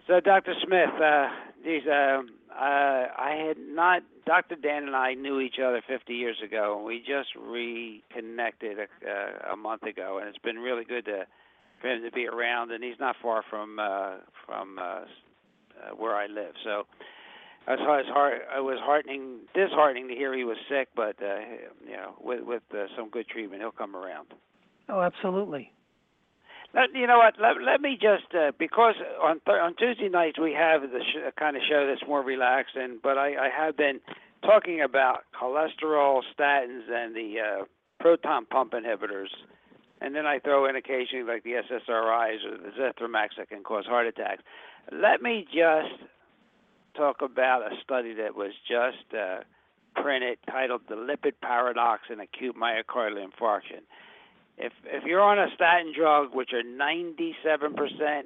[0.05, 0.53] So, Dr.
[0.63, 1.29] Smith, uh,
[1.65, 2.21] these uh,
[2.53, 4.03] uh, I had not.
[4.27, 4.55] Dr.
[4.55, 9.53] Dan and I knew each other 50 years ago, and we just reconnected a, uh,
[9.53, 11.25] a month ago, and it's been really good to
[11.81, 12.71] for him to be around.
[12.71, 15.05] And he's not far from uh, from uh,
[15.97, 16.85] where I live, so.
[17.67, 18.41] It was hard.
[18.57, 21.41] It was heartening, disheartening to hear he was sick, but uh,
[21.85, 24.33] you know, with with uh, some good treatment, he'll come around.
[24.91, 25.71] Oh, absolutely.
[26.75, 27.35] Let, you know what?
[27.39, 31.31] Let, let me just uh, because on th- on Tuesday nights we have the sh-
[31.39, 33.99] kind of show that's more relaxed, and but I, I have been
[34.43, 37.65] talking about cholesterol, statins, and the uh,
[37.99, 39.27] proton pump inhibitors,
[40.01, 43.85] and then I throw in occasionally like the SSRIs or the Zithromax that can cause
[43.85, 44.43] heart attacks.
[44.91, 46.03] Let me just
[46.95, 49.39] talk about a study that was just uh,
[50.01, 53.83] printed titled "The Lipid Paradox in Acute Myocardial Infarction."
[54.61, 58.23] If if you're on a statin drug, which are 97%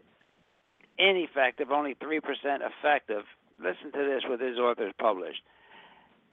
[0.98, 3.24] ineffective, only 3% effective,
[3.58, 5.41] listen to this what his authors published.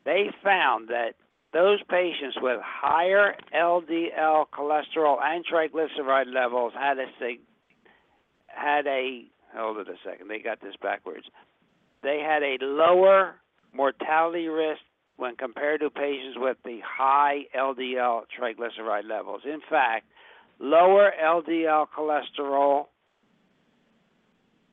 [0.04, 1.14] They found that
[1.52, 7.06] those patients with higher LDL cholesterol and triglyceride levels had a
[8.48, 11.26] had a hold it a second, they got this backwards.
[12.02, 13.36] They had a lower
[13.72, 14.80] mortality risk
[15.16, 19.42] when compared to patients with the high LDL triglyceride levels.
[19.44, 20.06] In fact,
[20.58, 22.86] lower LDL cholesterol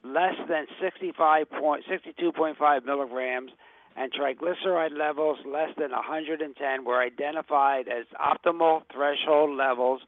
[0.03, 3.51] less than 62.5 milligrams
[3.97, 9.99] and triglyceride levels less than 110 were identified as optimal threshold levels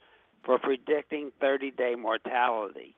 [0.45, 2.95] for predicting 30 day mortality.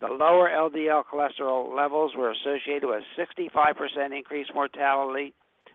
[0.00, 5.34] The lower LDL cholesterol levels were associated with 65% increased mortality,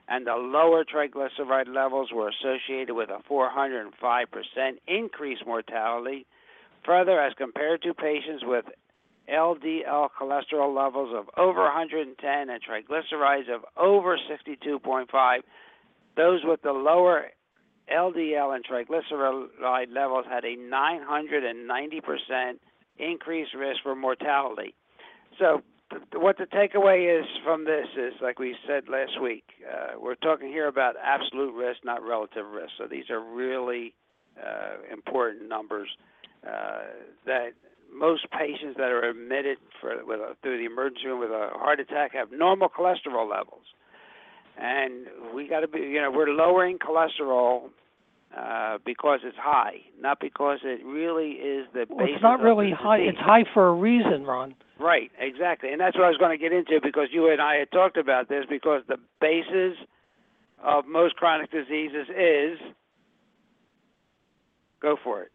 [0.10, 3.92] and the lower triglyceride levels were associated with a 405%
[4.88, 6.26] increased mortality.
[6.84, 8.66] Further, as compared to patients with
[9.32, 15.44] LDL cholesterol levels of over 110 and triglycerides of over 62.5,
[16.18, 17.28] those with the lower
[17.96, 22.60] LDL and triglyceride levels had a 990%
[22.98, 24.74] increased risk for mortality.
[25.38, 25.62] So,
[26.14, 30.48] what the takeaway is from this is, like we said last week, uh, we're talking
[30.48, 32.72] here about absolute risk, not relative risk.
[32.78, 33.94] So, these are really
[34.38, 35.90] uh, important numbers
[36.46, 36.84] uh,
[37.26, 37.50] that
[37.94, 41.80] most patients that are admitted for with a, through the emergency room with a heart
[41.80, 43.66] attack have normal cholesterol levels,
[44.58, 47.70] and we got to be you know we're lowering cholesterol
[48.38, 51.86] uh, because it's high, not because it really is the.
[51.90, 53.00] Well, it's not really high.
[53.00, 54.56] It's high for a reason, Ron.
[54.80, 57.56] Right, exactly, and that's what I was going to get into because you and I
[57.56, 59.78] had talked about this because the basis
[60.64, 62.58] of most chronic diseases is
[64.82, 65.32] go for it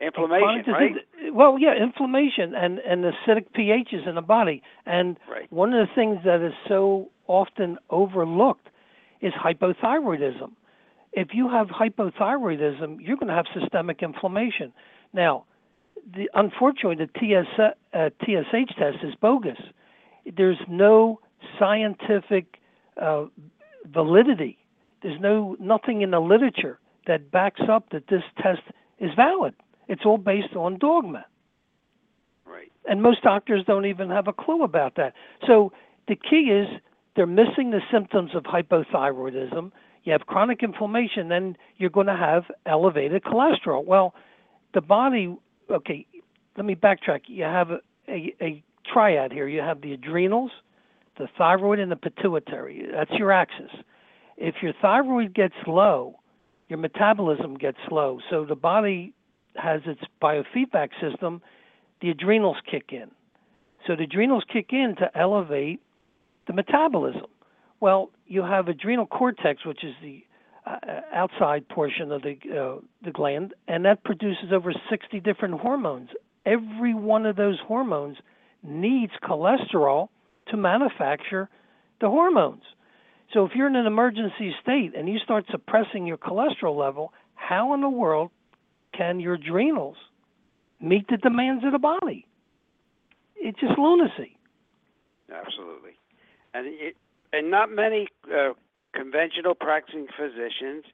[0.00, 0.92] inflammation, right?
[1.32, 4.62] well, yeah, inflammation and and acidic pHs in the body.
[4.86, 5.50] And right.
[5.52, 8.68] one of the things that is so often overlooked
[9.20, 10.52] is hypothyroidism.
[11.12, 14.72] If you have hypothyroidism, you're going to have systemic inflammation.
[15.12, 15.44] Now,
[16.14, 17.46] the, unfortunately, the TS,
[17.92, 19.58] uh, TSH test is bogus.
[20.36, 21.20] There's no
[21.58, 22.58] scientific
[23.00, 23.26] uh,
[23.86, 24.58] validity.
[25.02, 28.62] There's no nothing in the literature that backs up that this test
[28.98, 29.54] is valid.
[29.86, 31.24] It's all based on dogma.
[32.44, 32.72] Right.
[32.86, 35.14] And most doctors don't even have a clue about that.
[35.46, 35.72] So
[36.08, 36.66] the key is
[37.16, 39.72] they're missing the symptoms of hypothyroidism.
[40.04, 43.84] You have chronic inflammation, then you're going to have elevated cholesterol.
[43.84, 44.14] Well,
[44.74, 45.36] the body,
[45.70, 46.06] okay,
[46.56, 47.22] let me backtrack.
[47.26, 49.48] You have a, a, a triad here.
[49.48, 50.50] You have the adrenals,
[51.18, 52.86] the thyroid, and the pituitary.
[52.92, 53.70] That's your axis.
[54.36, 56.16] If your thyroid gets low,
[56.68, 58.20] your metabolism gets low.
[58.30, 59.14] So the body
[59.56, 61.42] has its biofeedback system,
[62.00, 63.10] the adrenals kick in.
[63.86, 65.80] So the adrenals kick in to elevate
[66.46, 67.26] the metabolism.
[67.80, 70.24] Well, you have adrenal cortex, which is the
[71.12, 76.10] outside portion of the uh, the gland, and that produces over 60 different hormones.
[76.44, 78.16] Every one of those hormones
[78.62, 80.08] needs cholesterol
[80.48, 81.48] to manufacture
[82.00, 82.62] the hormones.
[83.32, 87.74] So if you're in an emergency state and you start suppressing your cholesterol level, how
[87.74, 88.30] in the world
[88.96, 89.96] can your adrenals
[90.80, 92.26] meet the demands of the body?
[93.36, 94.38] It's just lunacy.
[95.30, 95.92] Absolutely,
[96.54, 96.96] and it,
[97.32, 98.54] and not many uh,
[98.94, 100.84] conventional practicing physicians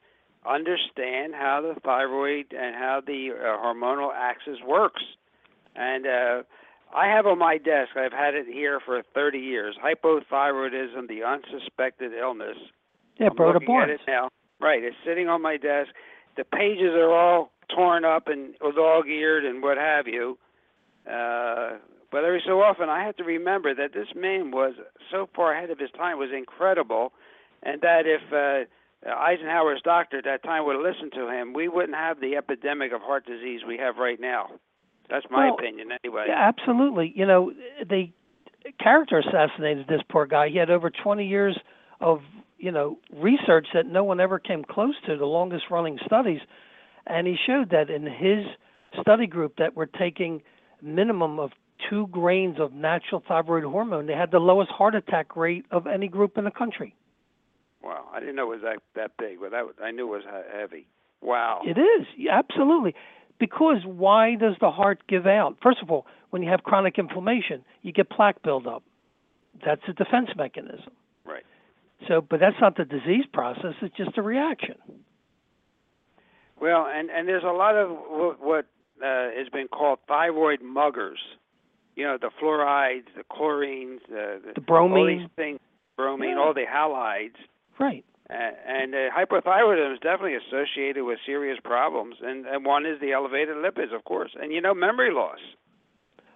[0.46, 5.02] understand how the thyroid and how the uh, hormonal axis works.
[5.74, 6.42] And uh,
[6.94, 12.12] I have on my desk, I've had it here for 30 years, hypothyroidism, the unsuspected
[12.12, 12.56] illness.
[13.18, 14.28] Yeah, I'm looking at it now.
[14.60, 15.90] Right, it's sitting on my desk.
[16.36, 20.38] The pages are all torn up and dog-eared and what have you.
[21.06, 21.78] Uh,
[22.10, 24.74] but every so often I have to remember that this man was
[25.10, 27.12] so far ahead of his time was incredible,
[27.64, 31.68] and that if uh, Eisenhower's doctor at that time would have listened to him, we
[31.68, 34.50] wouldn't have the epidemic of heart disease we have right now.
[35.10, 36.26] That's my Well, opinion, anyway.
[36.28, 37.12] Yeah, absolutely.
[37.14, 37.52] You know,
[37.88, 38.12] they
[38.80, 40.48] character assassinated this poor guy.
[40.48, 41.58] He had over 20 years
[42.00, 42.20] of,
[42.58, 46.40] you know, research that no one ever came close to, the longest running studies.
[47.06, 48.46] And he showed that in his
[49.00, 50.42] study group that were taking
[50.80, 51.50] minimum of
[51.90, 56.08] two grains of natural thyroid hormone, they had the lowest heart attack rate of any
[56.08, 56.94] group in the country.
[57.84, 60.24] Wow, I didn't know it was that that big, but that was- I knew it
[60.24, 60.86] was heavy.
[61.20, 61.60] Wow.
[61.64, 62.94] It is absolutely
[63.38, 65.58] because why does the heart give out?
[65.62, 68.82] First of all, when you have chronic inflammation, you get plaque buildup.
[69.64, 70.92] That's a defense mechanism.
[71.24, 71.44] Right.
[72.08, 74.76] So, but that's not the disease process; it's just a reaction.
[76.60, 78.64] Well, and and there's a lot of what, what
[79.02, 81.18] uh, has been called thyroid muggers.
[81.96, 85.18] You know, the fluorides, the chlorines, the, The all bromine.
[85.18, 85.60] these things,
[85.96, 86.38] bromine, Yeah.
[86.38, 87.36] all the halides.
[87.78, 88.04] Right.
[88.30, 88.34] Uh,
[88.66, 93.56] and uh, hypothyroidism is definitely associated with serious problems, and, and one is the elevated
[93.56, 95.38] lipids, of course, and you know memory loss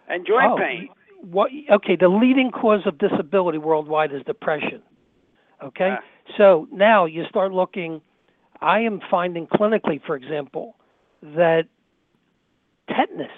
[0.06, 0.88] and joint oh, pain.
[1.22, 1.50] What?
[1.70, 4.82] Okay, the leading cause of disability worldwide is depression.
[5.62, 6.04] Okay, Ah.
[6.36, 8.02] so now you start looking.
[8.60, 10.76] I am finding clinically, for example,
[11.22, 11.64] that
[12.88, 13.30] tetanus,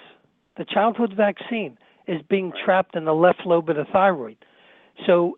[0.57, 2.63] the childhood vaccine, is being Right.
[2.65, 4.37] trapped in the left lobe of the thyroid.
[5.05, 5.37] So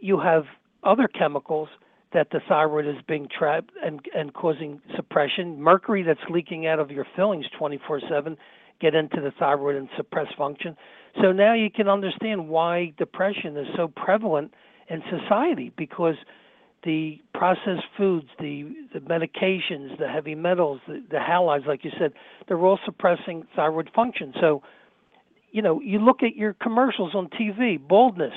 [0.00, 0.46] you have
[0.82, 1.68] other chemicals
[2.14, 5.60] that the thyroid is being trapped and and causing suppression.
[5.60, 8.36] Mercury that's leaking out of your fillings 24/7
[8.80, 10.76] get into the thyroid and suppress function.
[11.20, 14.52] So now you can understand why depression is so prevalent
[14.88, 16.16] in society because
[16.84, 22.12] the processed foods, the the medications, the heavy metals, the, the halides, like you said,
[22.46, 24.34] they're all suppressing thyroid function.
[24.40, 24.62] So,
[25.50, 28.34] you know, you look at your commercials on TV, baldness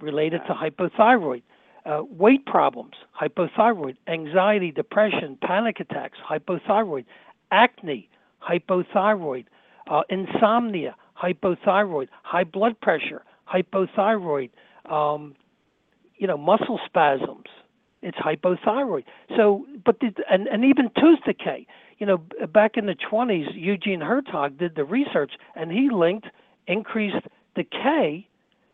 [0.00, 1.42] related to hypothyroid,
[1.84, 7.04] uh, weight problems, hypothyroid, anxiety, depression, panic attacks, hypothyroid,
[7.50, 8.08] acne,
[8.40, 9.46] hypothyroid,
[9.88, 14.50] uh, insomnia, hypothyroid, high blood pressure, hypothyroid,
[14.90, 15.34] um,
[16.16, 17.46] you know, muscle spasms.
[18.00, 19.04] It's hypothyroid.
[19.36, 21.66] So, but the, and and even tooth decay.
[21.98, 22.18] You know,
[22.48, 26.26] back in the 20s, Eugene Hertoghe did the research, and he linked
[26.66, 28.26] increased decay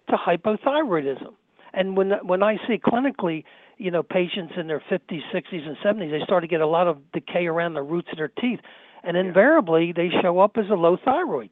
[0.09, 1.35] to hypothyroidism.
[1.72, 3.44] And when when I see clinically,
[3.76, 6.87] you know, patients in their 50s, 60s, and 70s, they start to get a lot
[6.88, 8.61] of decay around the roots of their teeth,
[9.02, 11.50] and invariably they show up as a low thyroid.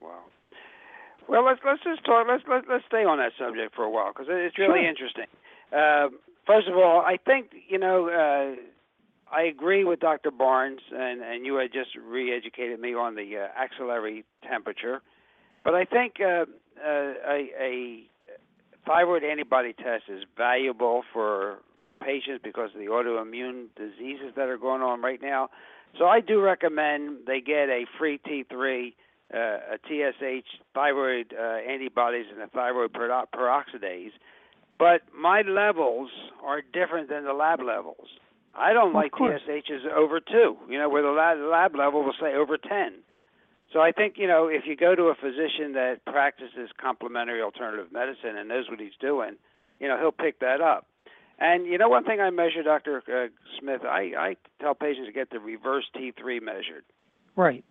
[0.00, 0.20] Wow.
[1.28, 2.26] Well, let's let's just talk.
[2.28, 4.88] Let's let's let's stay on that subject for a while because it's really Sure.
[4.88, 5.26] interesting.
[5.72, 6.08] Uh,
[6.46, 8.56] first of all, I think you know uh,
[9.32, 10.30] I agree with Dr.
[10.32, 15.02] Barnes, and and you had just re-educated me on the uh, axillary temperature,
[15.64, 16.46] but I think uh,
[16.84, 18.02] uh, a, a
[18.86, 21.58] thyroid antibody test is valuable for
[22.02, 25.48] patients because of the autoimmune diseases that are going on right now.
[25.98, 28.94] So I do recommend they get a free T3
[29.32, 34.10] uh, a TSH thyroid uh, antibodies and a thyroid perox- peroxidase,
[34.78, 36.10] but my levels
[36.44, 38.08] are different than the lab levels.
[38.56, 39.40] I don't Of like course.
[39.48, 42.94] TSHs over two, you know, where the lab, lab level will say over 10.
[43.72, 47.92] So I think, you know, if you go to a physician that practices complementary alternative
[47.92, 49.36] medicine and knows what he's doing,
[49.78, 50.86] you know, he'll pick that up.
[51.38, 53.02] And you know, one thing I measure, Dr.
[53.08, 53.28] Uh,
[53.58, 56.84] Smith, I, I tell patients to get the reverse T3 measured
[57.34, 57.64] Right.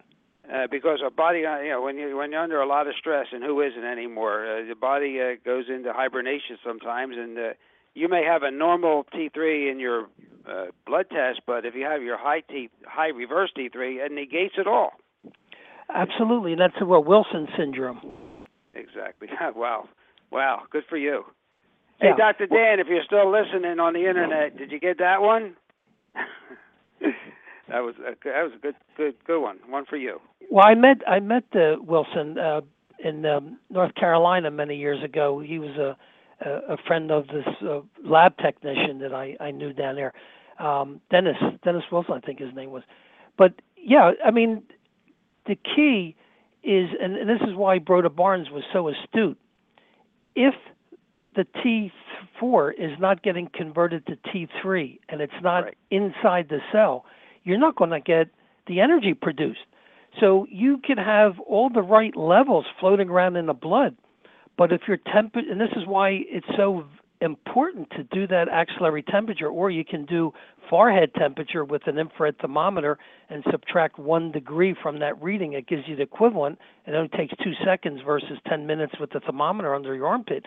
[0.51, 2.93] uh, because our body, uh, you know, when you when you're under a lot of
[2.97, 7.49] stress, and who isn't anymore, uh, the body uh, goes into hibernation sometimes, and uh,
[7.93, 10.07] you may have a normal T3 in your
[10.49, 14.55] uh, blood test, but if you have your high T high reverse T3, it negates
[14.57, 14.93] it all.
[15.93, 17.99] Absolutely, that's well, Wilson syndrome.
[18.73, 19.27] Exactly.
[19.55, 19.87] wow,
[20.31, 21.23] wow, good for you.
[21.99, 22.15] Hey, Yeah.
[22.15, 22.47] Dr.
[22.47, 25.55] Dan, if you're still listening on the internet, did you get that one?
[27.69, 29.57] that was a, that was a good good good one.
[29.67, 30.19] One for you.
[30.49, 32.61] Well, I met I met uh, Wilson uh,
[33.03, 35.39] in um, North Carolina many years ago.
[35.39, 35.97] He was a
[36.45, 40.13] a, a friend of this uh, lab technician that I I knew down there,
[40.59, 42.83] um, Dennis Dennis Wilson, I think his name was.
[43.37, 44.63] But yeah, I mean,
[45.49, 46.15] the key
[46.63, 49.37] is, and, this is why Broda Barnes was so astute.
[50.35, 50.53] If
[51.35, 51.45] the
[52.39, 55.77] T4 is not getting converted to T3 and it's not Right.
[55.89, 57.05] inside the cell,
[57.43, 58.29] you're not going to get
[58.67, 59.65] the energy produced.
[60.19, 63.95] So you can have all the right levels floating around in the blood,
[64.55, 66.85] but if your temp and this is why it's so
[67.21, 70.31] important to do that axillary temperature, or you can do
[70.69, 72.97] forehead temperature with an infrared thermometer
[73.29, 75.53] and subtract one degree from that reading.
[75.53, 76.59] It gives you the equivalent.
[76.85, 80.45] It only takes two seconds versus 10 minutes with the thermometer under your armpit.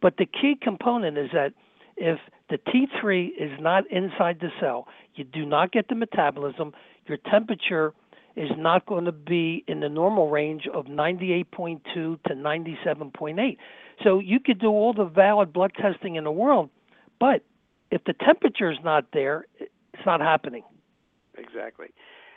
[0.00, 1.52] But the key component is that
[1.96, 2.18] if
[2.50, 6.72] the T3 is not inside the cell, you do not get the metabolism,
[7.06, 7.92] your temperature
[8.36, 13.56] is not going to be in the normal range of 98.2 to 97.8.
[14.02, 16.70] So you could do all the valid blood testing in the world,
[17.20, 17.44] but
[17.90, 20.64] if the temperature is not there, it's not happening.
[21.36, 21.88] Exactly.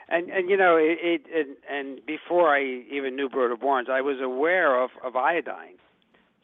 [0.09, 4.01] And and you know it, it and, and before I even knew Broda Barnes, I
[4.01, 5.75] was aware of of iodine.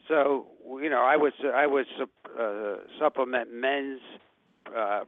[0.06, 0.46] So
[0.82, 1.86] you know I would I would
[2.38, 4.00] uh, supplement men's
[4.76, 5.04] uh,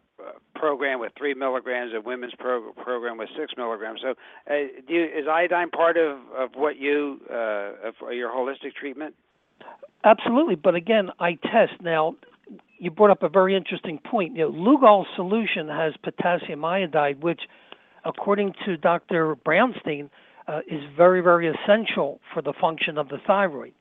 [0.54, 4.00] program with three milligrams and women's pro- program with six milligrams.
[4.02, 4.14] So,
[4.50, 4.54] uh,
[4.88, 9.14] you, is iodine part of, of what you uh, of your holistic treatment?
[10.04, 12.16] Absolutely, but again, I test now.
[12.78, 14.36] You brought up a very interesting point.
[14.36, 17.40] You know, Lugol solution has potassium iodide, which,
[18.04, 19.34] according to Dr.
[19.34, 20.10] Brownstein,
[20.46, 23.72] uh, is very, very essential for the function of the thyroid.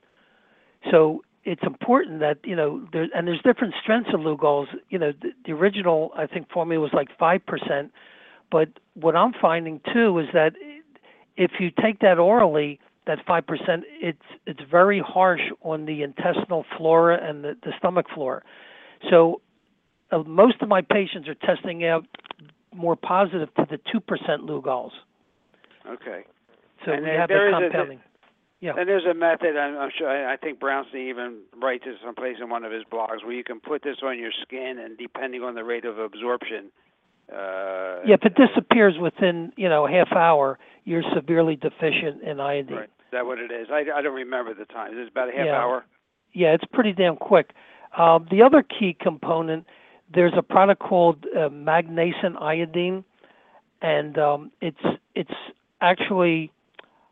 [0.90, 4.66] So it's important that you know there and there's different strengths of Lugols.
[4.90, 7.92] You know, the, the original I think formula was like five percent,
[8.50, 10.54] but what I'm finding too is that
[11.36, 16.64] if you take that orally, that five percent, it's it's very harsh on the intestinal
[16.76, 18.42] flora and the, the stomach flora.
[19.08, 19.40] So
[20.10, 22.04] uh, most of my patients are testing out
[22.74, 24.90] more positive to the two percent Lugols.
[25.88, 26.24] Okay.
[26.84, 27.98] So and we have the compounding.
[27.98, 28.15] A,
[28.66, 28.72] yeah.
[28.76, 29.56] And there's a method.
[29.56, 30.28] I'm, I'm sure.
[30.28, 33.60] I think Brownstein even writes it someplace in one of his blogs where you can
[33.60, 36.72] put this on your skin, and depending on the rate of absorption.
[37.32, 42.40] Uh, yeah, if it disappears within you know a half hour, you're severely deficient in
[42.40, 42.76] iodine.
[42.76, 42.84] Right.
[42.84, 43.68] Is that what it is?
[43.70, 44.92] I, I don't remember the time.
[44.92, 45.52] Is it about a half yeah.
[45.52, 45.84] hour?
[46.32, 47.50] Yeah, it's pretty damn quick.
[47.96, 49.64] Um, the other key component,
[50.12, 53.04] there's a product called uh, magnesium iodine,
[53.80, 55.30] and um, it's it's
[55.80, 56.50] actually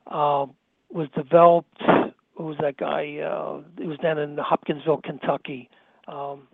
[0.09, 0.47] uh,
[0.95, 1.83] was developed.
[2.37, 3.19] Who was that guy?
[3.19, 5.69] Uh, it was down in Hopkinsville, Kentucky.
[6.09, 6.49] Um,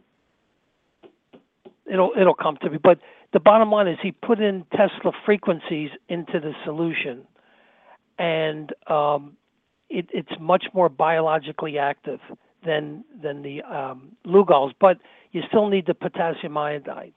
[1.91, 2.79] it'll it'll come to me.
[2.83, 2.99] But
[3.33, 7.27] the bottom line is he put in Tesla frequencies into the solution,
[8.19, 9.37] and um,
[9.89, 12.21] it, it's much more biologically active
[12.65, 14.73] than than the um, Lugols.
[14.81, 14.99] But
[15.33, 17.13] you still need the potassium iodide.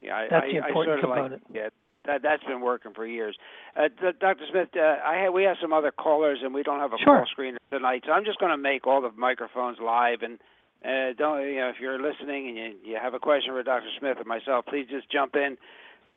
[0.00, 1.42] Yeah, I, that's I, the important I sort of component.
[1.50, 1.68] Like, yeah,
[2.06, 3.36] that that's been working for years.
[3.76, 3.88] Uh,
[4.20, 4.44] Dr.
[4.50, 7.24] Smith, uh, I have, we have some other callers, and we don't have a sure.
[7.24, 10.22] call screener tonight, so I'm just going to make all the microphones live.
[10.22, 10.38] And
[10.84, 13.88] uh, don't you know if you're listening and you, you have a question for Dr.
[13.98, 15.56] Smith or myself, please just jump in.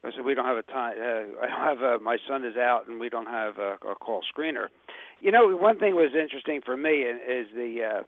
[0.01, 0.95] Because we don't have a time.
[0.99, 3.95] Uh, I don't have a, my son is out, and we don't have a, a
[3.95, 4.67] call screener.
[5.19, 8.03] You know, one thing was interesting for me is the uh,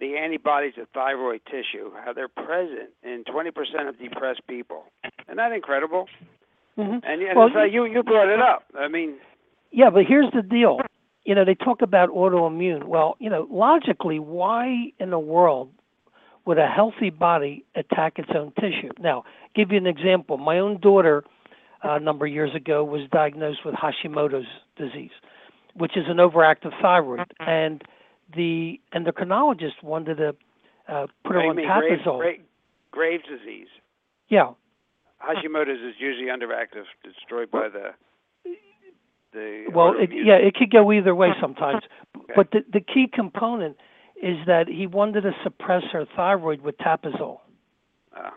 [0.00, 4.84] the antibodies of thyroid tissue, how they're present in 20% of depressed people.
[5.26, 6.06] Isn't that incredible?
[6.78, 6.92] Mm-hmm.
[7.04, 8.64] And, and well, so you you brought it up.
[8.78, 9.16] I mean,
[9.70, 10.80] yeah, but here's the deal.
[11.24, 12.84] You know, they talk about autoimmune.
[12.84, 15.70] Well, you know, logically, why in the world
[16.46, 18.90] would a healthy body attack its own tissue?
[18.98, 20.38] Now, give you an example.
[20.38, 21.24] My own daughter,
[21.84, 24.46] uh, a number of years ago, was diagnosed with Hashimoto's
[24.76, 25.10] disease,
[25.74, 27.82] which is an overactive thyroid, and
[28.34, 30.34] the endocrinologist wanted to
[30.88, 32.18] uh, put her on Tapazole.
[32.18, 32.42] Graves,
[32.90, 33.68] Graves disease.
[34.28, 34.52] Yeah,
[35.22, 37.94] Hashimoto's is usually underactive, destroyed by the
[39.32, 39.64] the.
[39.72, 41.82] Well, it, yeah, it could go either way sometimes.
[42.16, 42.32] okay.
[42.34, 43.76] But the the key component
[44.22, 47.40] is that he wanted to suppress her thyroid with Tapazole.
[48.16, 48.30] Uh.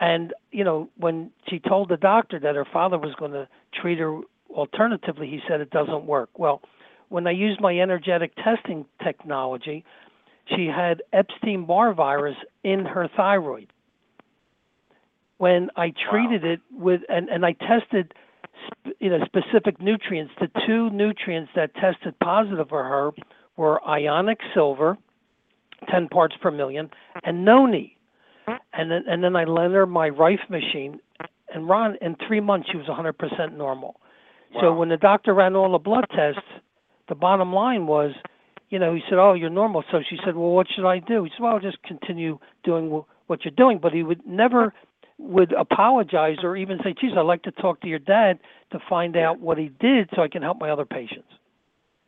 [0.00, 3.98] And you know, when she told the doctor that her father was going to treat
[3.98, 6.30] her alternatively, he said it doesn't work.
[6.38, 6.62] Well,
[7.08, 9.84] when I used my energetic testing technology,
[10.56, 13.72] she had Epstein Barr virus in her thyroid
[15.38, 16.50] when I treated wow.
[16.50, 18.12] it with and and I tested
[19.00, 20.32] you know specific nutrients.
[20.40, 23.10] The two nutrients that tested positive for her
[23.56, 24.96] were ionic silver,
[25.90, 26.90] 10 parts per million,
[27.24, 27.96] and noni.
[28.72, 31.00] And then and then I lent her my Rife machine,
[31.52, 34.00] and Ron in three months she was 100% normal.
[34.54, 34.60] Wow.
[34.60, 36.40] So when the doctor ran all the blood tests,
[37.08, 38.12] the bottom line was,
[38.70, 41.24] you know, he said, "Oh, you're normal." So she said, "Well, what should I do?"
[41.24, 44.72] He said, "Well, just continue doing what you're doing." But he would never
[45.18, 48.38] would apologize or even say, "Geez, I'd like to talk to your dad
[48.70, 51.28] to find out what he did so I can help my other patients."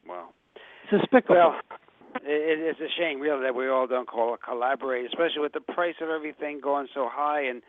[0.07, 1.37] Wow, it's despicable.
[1.37, 1.61] Well,
[2.17, 5.61] it, it's a shame, really, that we all don't call it collaborate, especially with the
[5.61, 7.63] price of everything going so high and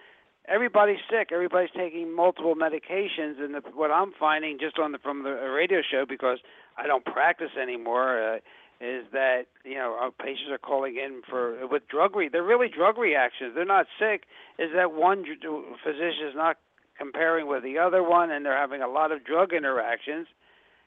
[0.47, 1.29] everybody's sick.
[1.31, 5.81] Everybody's taking multiple medications, and the, what I'm finding just on the from the radio
[5.89, 6.39] show because
[6.77, 8.35] I don't practice anymore.
[8.35, 8.37] Uh,
[8.81, 12.67] is that you know our patients are calling in for with drug re they're really
[12.67, 13.53] drug reactions.
[13.53, 14.23] They're not sick.
[14.57, 16.57] Is that one physician is not
[16.97, 20.27] comparing with the other one, and they're having a lot of drug interactions,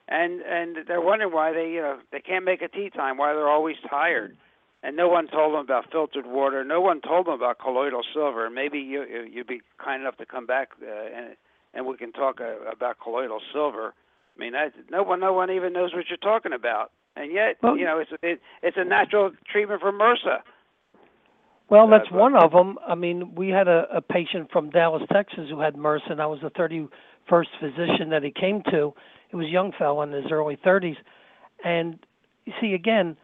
[0.08, 3.32] and and they're wondering why they you know they can't make a tea time, why
[3.32, 4.36] they're always tired,
[4.82, 6.64] and no one told them about filtered water.
[6.64, 8.50] No one told them about colloidal silver.
[8.50, 11.36] Maybe you you'd be kind enough to come back uh, and
[11.72, 13.94] and we can talk uh, about colloidal silver.
[14.36, 17.56] I mean, that, no one no one even knows what you're talking about and yet
[17.62, 20.40] well, you know it's it, it's a natural treatment for MRSA.
[21.70, 22.78] Well, that's uh, one of them.
[22.86, 26.26] I mean, we had a, a patient from Dallas, Texas, who had MRSA, and I
[26.26, 28.92] was the 31st physician that he came to.
[29.30, 30.96] He was a young fellow in his early 30s,
[31.64, 31.98] and
[32.44, 33.16] you see, again,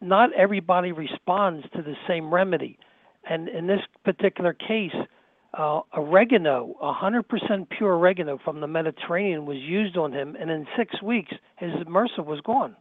[0.00, 2.78] not everybody responds to the same remedy,
[3.28, 4.94] and in this particular case,
[5.58, 11.02] uh, oregano, 100% pure oregano from the Mediterranean was used on him, and in six
[11.02, 12.76] weeks, his MRSA was gone.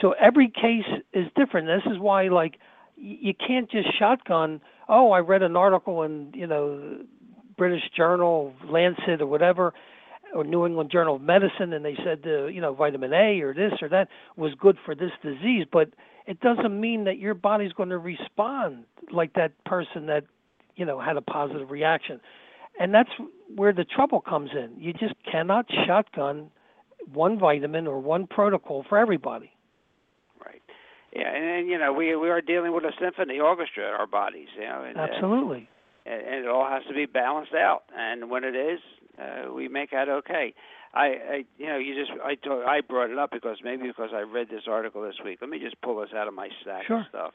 [0.00, 1.68] So every case is different.
[1.68, 2.58] This is why, like,
[2.96, 4.60] you can't just shotgun.
[4.88, 6.98] Oh, I read an article in, you know,
[7.56, 9.72] British Journal, Lancet, or whatever,
[10.34, 13.54] or New England Journal of Medicine, and they said, uh, you know, vitamin A or
[13.54, 15.90] this or that was good for this disease, but
[16.26, 20.24] it doesn't mean that your body's going to respond like that person that
[20.80, 22.20] you know had a positive reaction.
[22.80, 23.10] And that's
[23.54, 24.80] where the trouble comes in.
[24.80, 26.50] You just cannot shotgun
[27.12, 29.52] one vitamin or one protocol for everybody.
[30.44, 30.62] Right.
[31.14, 34.06] Yeah and, and you know we we are dealing with a symphony orchestra in our
[34.06, 35.68] bodies you know and, absolutely.
[36.06, 37.82] uh, and, and it all has to be balanced out.
[37.94, 38.80] And when it is
[39.20, 40.54] uh, we make out okay.
[40.94, 44.10] I, I you know you just I told, I brought it up because maybe because
[44.14, 45.38] I read this article this week.
[45.42, 47.00] Let me just pull this out of my stack sure.
[47.00, 47.34] of stuff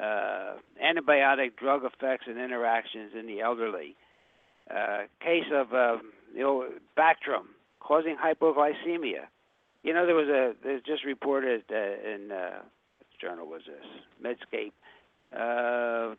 [0.00, 3.96] uh, antibiotic drug effects and interactions in the elderly.
[4.70, 5.98] Uh, case of uh,
[6.34, 6.66] you know
[6.96, 7.46] Bactrim
[7.80, 9.26] causing hypoglycemia.
[9.82, 12.62] You know there was a there's just reported uh, in uh,
[12.98, 13.76] what journal was this
[14.22, 14.72] Medscape.
[15.36, 16.14] Uh,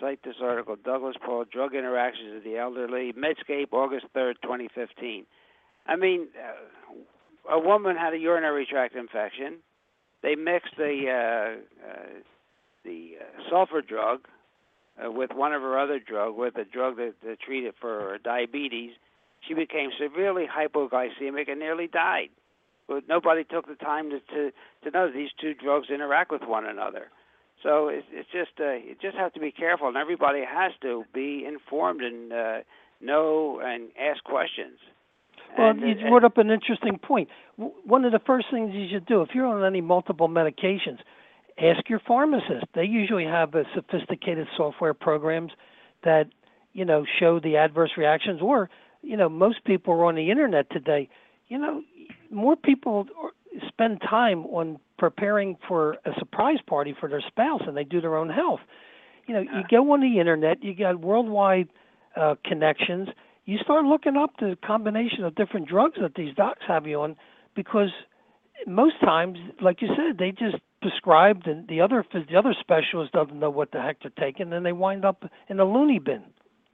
[0.00, 3.12] cite this article: Douglas Paul drug interactions of the elderly.
[3.12, 5.26] Medscape, August third, 2015.
[5.86, 9.58] I mean, uh, a woman had a urinary tract infection
[10.22, 12.06] they mixed the uh, uh,
[12.84, 14.26] the uh, sulfur drug
[15.04, 18.92] uh, with one of her other drug with a drug that, that treated for diabetes.
[19.46, 22.30] She became severely hypoglycemic and nearly died.
[22.88, 24.52] But nobody took the time to to,
[24.84, 27.08] to know these two drugs interact with one another.
[27.62, 31.04] So it's, it's just uh, you just have to be careful, and everybody has to
[31.12, 32.58] be informed and uh,
[33.00, 34.78] know and ask questions.
[35.56, 37.28] Well, you brought up an interesting point.
[37.56, 40.98] One of the first things you should do, if you're on any multiple medications,
[41.58, 42.66] ask your pharmacist.
[42.74, 45.52] They usually have a sophisticated software programs
[46.04, 46.26] that
[46.72, 48.40] you know show the adverse reactions.
[48.40, 48.70] Or
[49.02, 51.08] you know, most people are on the internet today.
[51.48, 51.82] You know,
[52.30, 53.06] more people
[53.66, 58.16] spend time on preparing for a surprise party for their spouse than they do their
[58.16, 58.60] own health.
[59.26, 61.68] You know, you go on the internet, you got worldwide
[62.16, 63.08] uh, connections
[63.48, 67.16] you start looking up the combination of different drugs that these docs have you on
[67.56, 67.88] because
[68.66, 73.40] most times, like you said, they just prescribed and the other the other specialist doesn't
[73.40, 76.24] know what the heck they're taking and they wind up in a loony bin.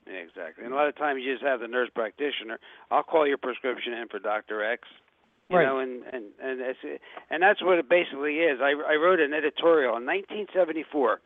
[0.08, 0.64] Exactly.
[0.64, 2.58] And a lot of times you just have the nurse practitioner.
[2.90, 4.82] I'll call your prescription in for Doctor X.
[5.50, 5.66] You right.
[5.66, 7.00] know, and and and that's
[7.30, 8.58] and that's what it basically is.
[8.60, 11.20] I I wrote an editorial in 1974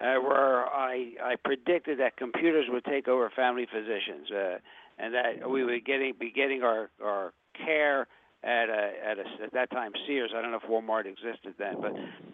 [0.00, 4.30] uh, where I I predicted that computers would take over family physicians.
[4.30, 4.58] Uh,
[4.98, 8.06] and that we would getting be getting our our care
[8.42, 10.32] at a at a at that time Sears.
[10.36, 11.92] I don't know if Walmart existed then, but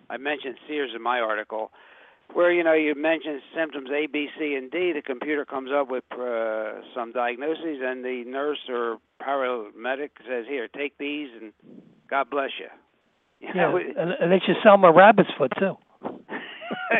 [0.09, 1.71] I mentioned Sears in my article,
[2.33, 4.93] where you know you mentioned symptoms A, B, C, and D.
[4.93, 10.69] The computer comes up with uh, some diagnoses, and the nurse or paramedic says, "Here,
[10.69, 11.53] take these, and
[12.09, 12.69] God bless you."
[13.41, 15.77] you yeah, know, and, they should sell my rabbit's foot too.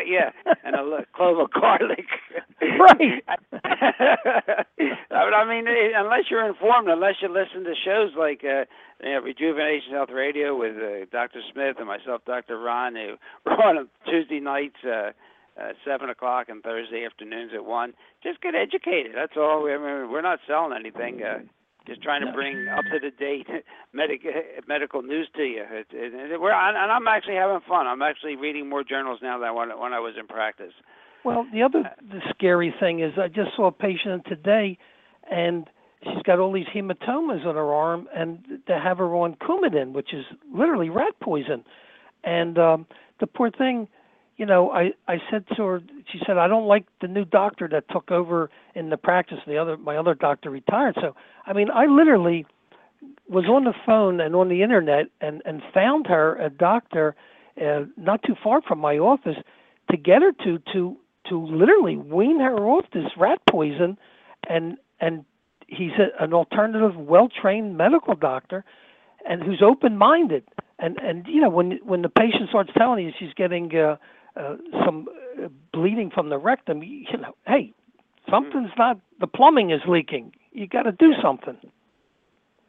[0.07, 0.31] yeah,
[0.63, 2.05] and a clove of garlic.
[2.61, 3.23] right.
[5.11, 5.65] I mean,
[5.95, 8.65] unless you're informed, unless you listen to shows like uh,
[9.03, 11.39] you know, Rejuvenation Health Radio with uh, Dr.
[11.51, 12.59] Smith and myself, Dr.
[12.59, 13.15] Ron, who
[13.45, 14.77] we're on Tuesday nights.
[14.85, 15.11] Uh,
[15.59, 17.93] uh, seven o'clock and Thursday afternoons at one.
[18.23, 19.11] Just get educated.
[19.13, 19.67] That's all.
[19.67, 21.21] I mean, we're not selling anything.
[21.23, 21.39] Uh,
[21.87, 23.47] just trying to bring up to the date
[23.93, 24.21] medic,
[24.67, 25.63] medical news to you.
[25.69, 27.87] It, it, it, we're, and I'm actually having fun.
[27.87, 30.73] I'm actually reading more journals now than when, when I was in practice.
[31.23, 34.77] Well, the other the scary thing is I just saw a patient today,
[35.29, 35.69] and
[36.03, 40.13] she's got all these hematomas on her arm, and they have her on Coumadin, which
[40.13, 41.63] is literally rat poison.
[42.23, 42.85] And um,
[43.19, 43.87] the poor thing,
[44.37, 47.67] you know, I I said to her, she said, I don't like the new doctor
[47.71, 49.37] that took over in the practice.
[49.45, 50.95] The other my other doctor retired.
[50.99, 51.15] So
[51.45, 52.45] I mean, I literally
[53.29, 57.15] was on the phone and on the internet and and found her a doctor
[57.61, 59.37] uh, not too far from my office
[59.89, 60.97] to get her to to
[61.29, 63.97] to literally wean her off this rat poison
[64.49, 65.25] and and
[65.67, 68.63] he's a, an alternative well trained medical doctor
[69.27, 70.43] and who's open minded
[70.79, 73.95] and and you know when when the patient starts telling you she's getting uh,
[74.35, 74.55] uh,
[74.85, 75.07] some
[75.43, 77.73] uh, bleeding from the rectum you know hey
[78.29, 81.57] something's not the plumbing is leaking you got to do something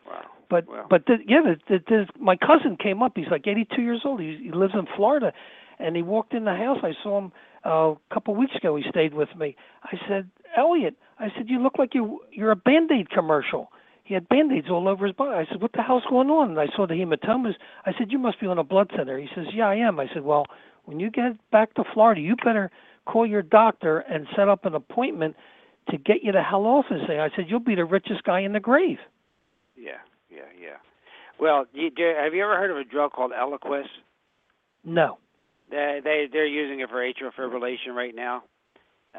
[0.07, 0.25] Wow.
[0.51, 3.13] but but the, yeah, the, the, the, my cousin came up.
[3.17, 4.21] He's like 82 years old.
[4.21, 5.33] He, he lives in Florida,
[5.79, 6.79] and he walked in the house.
[6.83, 7.33] I saw him
[7.65, 8.77] uh, a couple of weeks ago.
[8.77, 9.57] He stayed with me.
[9.85, 13.71] I said, Elliot, I said, you look like you you're a Band Aid commercial.
[14.05, 15.35] He had band aids all over his body.
[15.35, 16.51] I said, What the hell's going on?
[16.51, 17.55] And I saw the hematomas.
[17.87, 19.19] I said, You must be on a blood center.
[19.19, 20.01] He says, Yeah, I am.
[20.01, 20.45] I said, Well,
[20.85, 22.71] when you get back to Florida, you better
[23.07, 25.37] call your doctor and set up an appointment
[25.91, 27.21] to get you the hell off this thing.
[27.21, 28.99] I said, You'll be the richest guy in the grave.
[29.77, 29.93] Yeah,
[30.31, 30.77] yeah, yeah.
[31.39, 31.91] Well, you,
[32.21, 33.85] have you ever heard of a drug called Eliquis?
[34.85, 35.19] No.
[35.73, 38.45] They they they're using it for atrial fibrillation right now.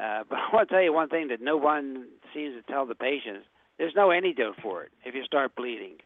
[0.00, 2.86] Uh, but I want to tell you one thing that no one seems to tell
[2.86, 3.44] the patients:
[3.76, 5.96] there's no antidote for it if you start bleeding.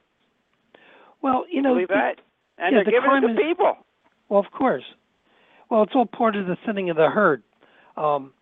[1.23, 2.21] Well, you know, Believe the- that?
[2.59, 3.77] And yeah, they're the giving it to is- people.
[4.29, 4.85] Well, of course.
[5.71, 7.43] Well, it's all part of the thinning of the herd.
[7.97, 8.33] Um,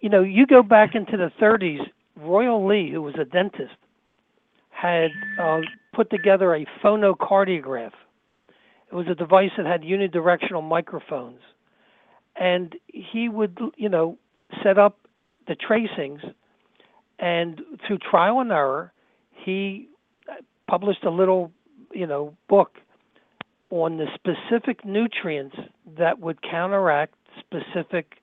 [0.00, 1.80] you know, you go back into the 30s.
[2.20, 3.74] Royal Lee, who was a dentist,
[4.70, 5.60] had uh,
[5.94, 7.92] put together a phonocardiograph.
[8.92, 11.40] It was a device that had unidirectional microphones,
[12.36, 14.18] and he would, you know,
[14.62, 14.98] set up
[15.48, 16.20] the tracings,
[17.18, 18.92] and through trial and error,
[19.32, 19.88] he
[20.28, 20.34] uh,
[20.68, 21.50] published a little,
[21.94, 22.76] you know, book
[23.70, 25.56] on the specific nutrients
[25.96, 28.16] that would counteract specific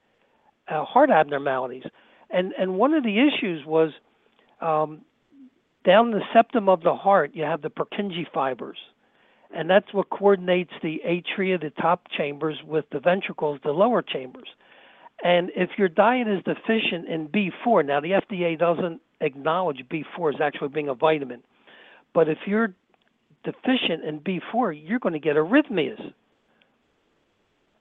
[0.68, 1.84] uh, heart abnormalities.
[2.30, 3.92] And and one of the issues was
[4.62, 5.02] um,
[5.84, 8.78] down the septum of the heart, you have the Purkinje fibers,
[9.56, 14.48] and that's what coordinates the atria, the top chambers, with the ventricles, the lower chambers.
[15.24, 20.42] And if your diet is deficient in B4, now the FDA doesn't acknowledge B4 as
[20.42, 21.44] actually being a vitamin,
[22.14, 22.74] but if you're
[23.44, 26.14] deficient in B4, you're going to get arrhythmias.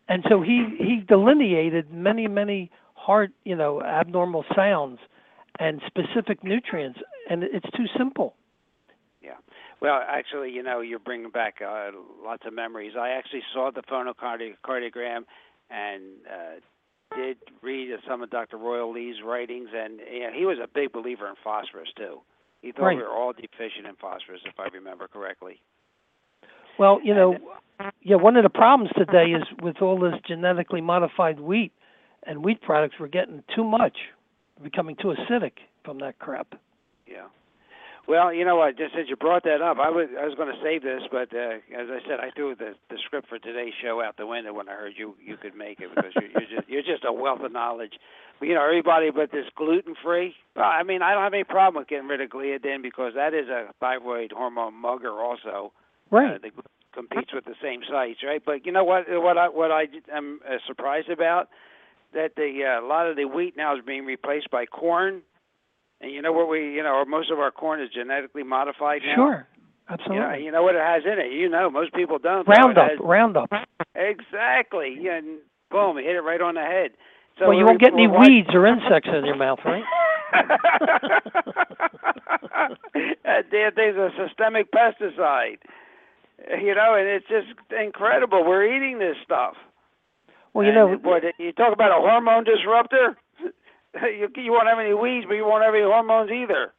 [0.08, 4.98] And so he he delineated many many heart you know abnormal sounds
[5.58, 6.98] and specific nutrients,
[7.28, 8.34] and it's too simple.
[9.80, 11.90] Well, actually, you know, you're bringing back uh,
[12.24, 12.92] lots of memories.
[12.98, 15.24] I actually saw the phonocardiogram
[15.70, 18.56] and uh, did read some of Dr.
[18.56, 22.20] Royal Lee's writings, and you know, he was a big believer in phosphorus too.
[22.60, 22.96] He thought Right.
[22.96, 25.60] we were all deficient in phosphorus, if I remember correctly.
[26.76, 27.36] Well, you know,
[28.02, 31.72] yeah, one of the problems today is with all this genetically modified wheat
[32.24, 33.96] and wheat products, we're getting too much,
[34.62, 35.52] becoming too acidic
[35.84, 36.54] from that crap.
[37.06, 37.26] Yeah.
[38.09, 38.78] Well, you know what?
[38.78, 41.28] Just since you brought that up, I was I was going to save this, but
[41.28, 44.54] uh, as I said, I threw the the script for today's show out the window
[44.54, 47.12] when I heard you you could make it because you're, you're just you're just a
[47.12, 47.92] wealth of knowledge.
[48.40, 50.34] You know, everybody but this gluten free.
[50.56, 53.34] Well, I mean, I don't have any problem with getting rid of gliadin because that
[53.34, 55.74] is a thyroid hormone mugger also.
[56.11, 56.36] Right.
[56.36, 56.52] Uh, that
[56.94, 58.42] competes with the same sites, right?
[58.42, 59.04] But you know what?
[59.06, 61.50] What I what I am uh, surprised about
[62.14, 65.20] that the uh, a lot of the wheat now is being replaced by corn,
[66.01, 69.14] and you know what we you know most of our corn is genetically modified now.
[69.14, 69.46] Sure.
[69.88, 70.18] You Absolutely.
[70.26, 71.32] know, you know what it has in it.
[71.32, 72.46] You know, most people don't.
[72.46, 73.51] Roundup, has- Roundup.
[73.94, 74.96] exactly.
[75.01, 75.38] Yeah, and
[75.70, 76.90] boom, hit it right on the head.
[77.38, 79.82] So well, you won't get any watch- weeds or insects in your mouth, right?
[83.24, 85.59] that damn thing's a systemic pesticide.
[86.61, 87.49] You know, and it's just
[87.80, 88.44] incredible.
[88.44, 89.55] We're eating this stuff.
[90.55, 93.16] Well, you And, know, boy, you talk about a hormone disruptor.
[94.03, 96.72] you, you won't have any weeds, but you won't have any hormones either.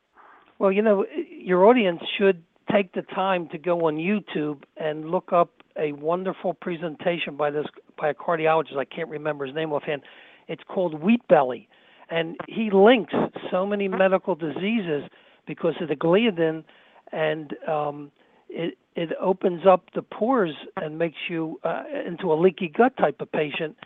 [0.60, 5.32] Well, you know, your audience should take the time to go on YouTube and look
[5.32, 7.66] up a wonderful presentation by this
[7.98, 8.78] by a cardiologist.
[8.78, 10.02] I can't remember his name offhand.
[10.48, 11.68] It's called Wheat Belly,
[12.10, 13.14] and he links
[13.50, 15.04] so many medical diseases
[15.48, 16.64] because of the gliadin,
[17.12, 18.12] and um,
[18.50, 23.22] it it opens up the pores and makes you uh, into a leaky gut type
[23.22, 23.78] of patient.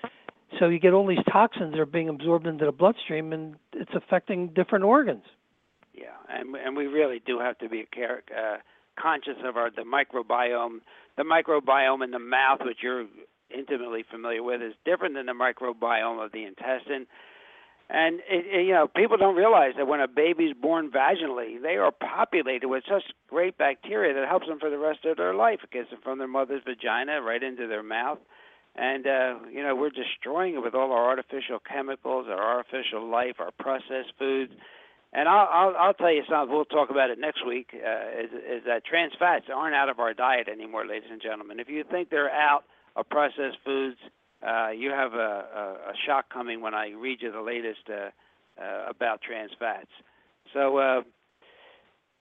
[0.59, 3.91] So you get all these toxins that are being absorbed into the bloodstream, and it's
[3.95, 5.23] affecting different organs.
[5.93, 8.57] Yeah, and and we really do have to be care, uh,
[8.99, 10.79] conscious of our the microbiome.
[11.17, 13.05] The microbiome in the mouth, which you're
[13.55, 17.05] intimately familiar with, is different than the microbiome of the intestine.
[17.89, 21.75] And it, it, you know, people don't realize that when a baby's born vaginally, they
[21.75, 25.59] are populated with such great bacteria that helps them for the rest of their life.
[25.63, 28.19] It gets them from their mother's vagina right into their mouth.
[28.75, 33.35] And uh, you know, we're destroying it with all our artificial chemicals, our artificial life,
[33.39, 34.51] our processed foods
[35.13, 36.53] And I'll, I'll I'll tell you something.
[36.53, 37.69] We'll talk about it next week.
[37.73, 41.59] Uh, is is that trans fats aren't out of our diet anymore, ladies and gentlemen.
[41.59, 42.63] If you think they're out
[42.95, 43.97] of processed foods,
[44.45, 48.09] uh, you have a, a, a shock coming when I read you the latest uh,
[48.61, 49.89] uh, about trans fats.
[50.53, 51.01] So, uh,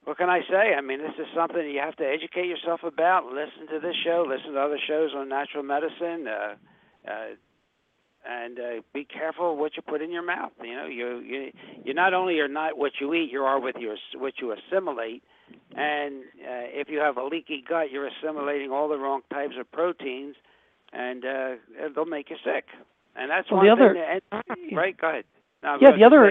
[0.04, 0.74] what can I say?
[0.76, 3.26] I mean, this is something you have to educate yourself about.
[3.26, 4.24] Listen to this show.
[4.28, 6.26] Listen to other shows on natural medicine.
[6.26, 6.54] Uh,
[7.08, 7.26] uh,
[8.24, 10.52] and uh, be careful what you put in your mouth.
[10.62, 11.50] You know, you you
[11.84, 15.22] you not only are not what you eat, you are with your what you assimilate.
[15.74, 19.70] And uh, if you have a leaky gut, you're assimilating all the wrong types of
[19.70, 20.36] proteins,
[20.92, 21.48] and uh,
[21.94, 22.64] they'll make you sick.
[23.16, 24.22] And that's well, one the thing.
[24.30, 24.96] other, that, right?
[24.96, 25.24] Go ahead.
[25.62, 26.30] No, yeah, the other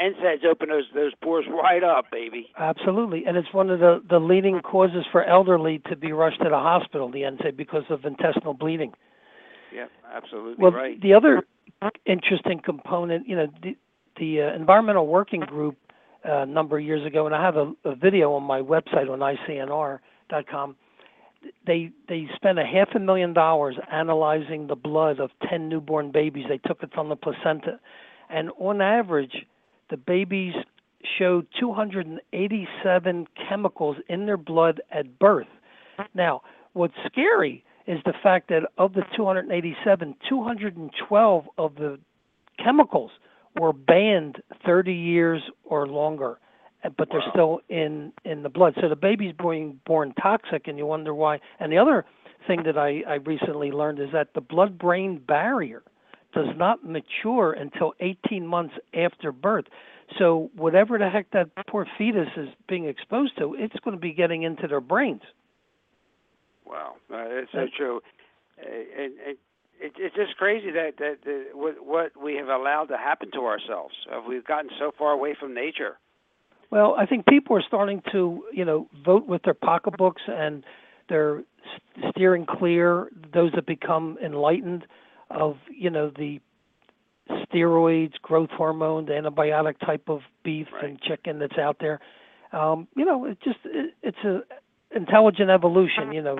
[0.00, 2.48] NSAIDs open those those pores right up, baby.
[2.58, 6.48] Absolutely, and it's one of the the leading causes for elderly to be rushed to
[6.48, 7.10] the hospital.
[7.10, 8.92] The NSAID because of intestinal bleeding.
[9.74, 11.00] Yeah, absolutely well, right.
[11.00, 11.42] the other
[12.06, 13.76] interesting component, you know, the,
[14.18, 15.76] the uh, environmental working group
[16.28, 19.10] uh, a number of years ago, and I have a, a video on my website
[19.10, 20.76] on icnr.com.
[21.66, 26.44] They they spent a half a million dollars analyzing the blood of ten newborn babies.
[26.48, 27.80] They took it from the placenta,
[28.30, 29.44] and on average,
[29.92, 30.54] the babies
[31.18, 35.46] showed 287 chemicals in their blood at birth.
[36.14, 36.40] Now,
[36.72, 41.98] what's scary is the fact that of the 287, 212 of the
[42.58, 43.10] chemicals
[43.60, 46.38] were banned 30 years or longer,
[46.96, 47.30] but they're Wow.
[47.32, 48.74] still in in the blood.
[48.80, 51.38] So the baby's being born toxic, and you wonder why.
[51.60, 52.06] And the other
[52.46, 55.82] thing that I, I recently learned is that the blood-brain barrier
[56.32, 59.66] does not mature until 18 months after birth.
[60.18, 64.12] So whatever the heck that poor fetus is being exposed to, it's going to be
[64.12, 65.22] getting into their brains.
[66.66, 68.00] Wow, uh, it's so That- true.
[68.58, 69.36] Uh, and, and
[69.80, 73.40] it, it's just crazy that that, that what, what we have allowed to happen to
[73.46, 73.94] ourselves.
[74.10, 75.98] Uh, we've gotten so far away from nature.
[76.70, 80.64] Well, I think people are starting to, you know, vote with their pocketbooks and
[81.08, 81.42] they're
[82.10, 84.86] steering clear those that become enlightened
[85.32, 86.40] of, you know, the
[87.30, 90.84] steroids, growth hormone, the antibiotic type of beef Right.
[90.84, 92.00] and chicken that's out there.
[92.52, 94.42] Um, you know, it just it, it's a
[94.94, 96.12] intelligent evolution.
[96.12, 96.38] You know,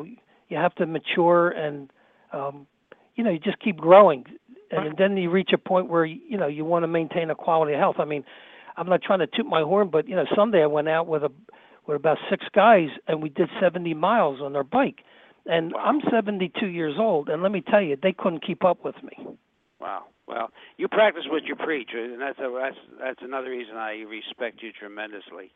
[0.49, 1.91] you have to mature and,
[2.33, 2.67] um,
[3.15, 4.25] you know, you just keep growing,
[4.71, 7.75] and then you reach a point where you know you want to maintain a quality
[7.75, 7.97] of health.
[7.99, 8.25] I mean,
[8.77, 11.23] I'm not trying to toot my horn, but you know, Sunday I went out with
[11.23, 11.31] a
[11.87, 15.01] with about six guys and we did 70 miles on their bike.
[15.47, 15.81] And Wow.
[15.85, 19.27] I'm 72 years old, and let me tell you, they couldn't keep up with me.
[19.81, 20.05] Wow.
[20.27, 24.63] Well, you practice what you preach, and that's a, that's that's another reason I respect
[24.63, 25.51] you tremendously.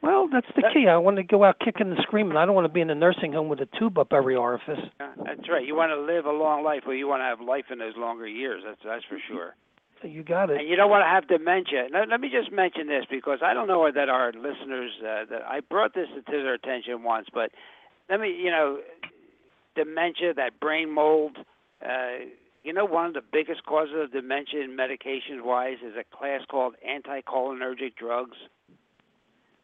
[0.00, 0.88] Well, that's the key.
[0.88, 2.36] I want to go out kicking and screaming.
[2.36, 4.80] I don't want to be in a nursing home with a tube up every orifice.
[4.98, 5.64] That's right.
[5.64, 7.96] You want to live a long life, or you want to have life in those
[7.96, 8.62] longer years.
[8.66, 9.54] That's that's for sure.
[10.02, 10.58] You got it.
[10.58, 11.86] And you don't want to have dementia.
[11.90, 15.42] Now, let me just mention this because I don't know that our listeners uh, that
[15.46, 17.52] I brought this to their attention once, but
[18.10, 18.78] let me, you know,
[19.74, 21.36] dementia, that brain mold.
[21.84, 22.26] Uh,
[22.62, 27.96] you know, one of the biggest causes of dementia, medication-wise, is a class called anticholinergic
[27.96, 28.36] drugs.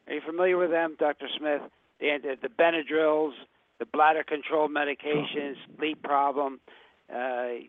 [0.09, 1.29] Are you familiar with them, Dr.
[1.39, 1.63] Smith?
[2.01, 3.33] The the Benadryls,
[3.79, 6.61] the bladder control medications, sleep problem.
[7.13, 7.65] Uh,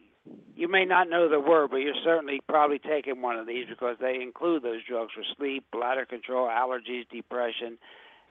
[0.56, 3.98] you may not know the word, but you're certainly probably taking one of these because
[4.00, 7.88] they include those drugs for sleep, bladder control, allergies, depression, uh,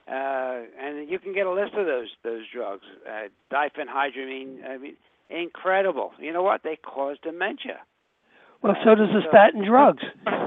[0.09, 2.83] and you can get a list of those those drugs.
[3.07, 4.67] Uh, diphenhydramine.
[4.67, 4.95] I mean,
[5.29, 6.11] incredible.
[6.19, 6.63] You know what?
[6.63, 7.79] They cause dementia.
[8.61, 10.03] Well, so does the statin drugs.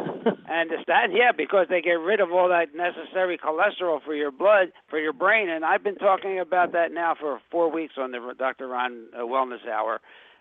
[0.48, 4.30] And the statin, yeah, because they get rid of all that necessary cholesterol for your
[4.30, 5.48] blood, for your brain.
[5.48, 8.68] And I've been talking about that now for four weeks on the Dr.
[8.68, 10.00] Ron uh, Wellness Hour.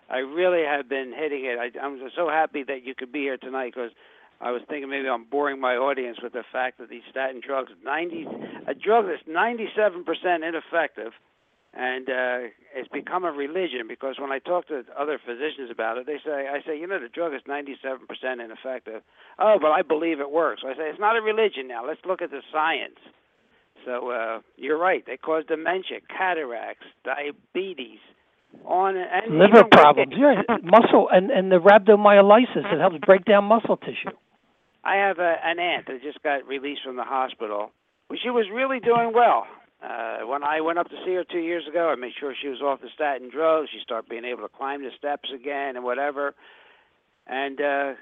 [0.09, 1.57] I really have been hitting it.
[1.57, 3.91] I, I'm so happy that you could be here tonight because
[4.41, 7.71] I was thinking maybe I'm boring my audience with the fact that these statin drugs,
[7.83, 8.25] 90,
[8.67, 10.03] a drug that's 97%
[10.41, 11.13] ineffective,
[11.73, 16.05] and uh, it's become a religion because when I talk to other physicians about it,
[16.05, 18.01] they say, I say, you know, the drug is 97%
[18.43, 19.03] ineffective.
[19.39, 20.63] Oh, but I believe it works.
[20.65, 21.85] I say, it's not a religion now.
[21.85, 22.99] Let's look at the science.
[23.85, 25.03] So uh, you're right.
[25.05, 27.99] They cause dementia, cataracts, diabetes,
[28.65, 30.13] on and Liver problems.
[30.15, 32.73] Yeah, muscle and and the rhabdomyolysis.
[32.73, 34.11] It helps break down muscle tissue.
[34.84, 37.71] I have a, an aunt that just got released from the hospital.
[38.09, 39.45] Well, she was really doing well.
[39.82, 42.49] Uh, when I went up to see her two years ago, I made sure she
[42.49, 43.69] was off the statin drugs.
[43.71, 46.36] She started being able to climb the steps again and whatever.
[47.25, 47.93] And uh,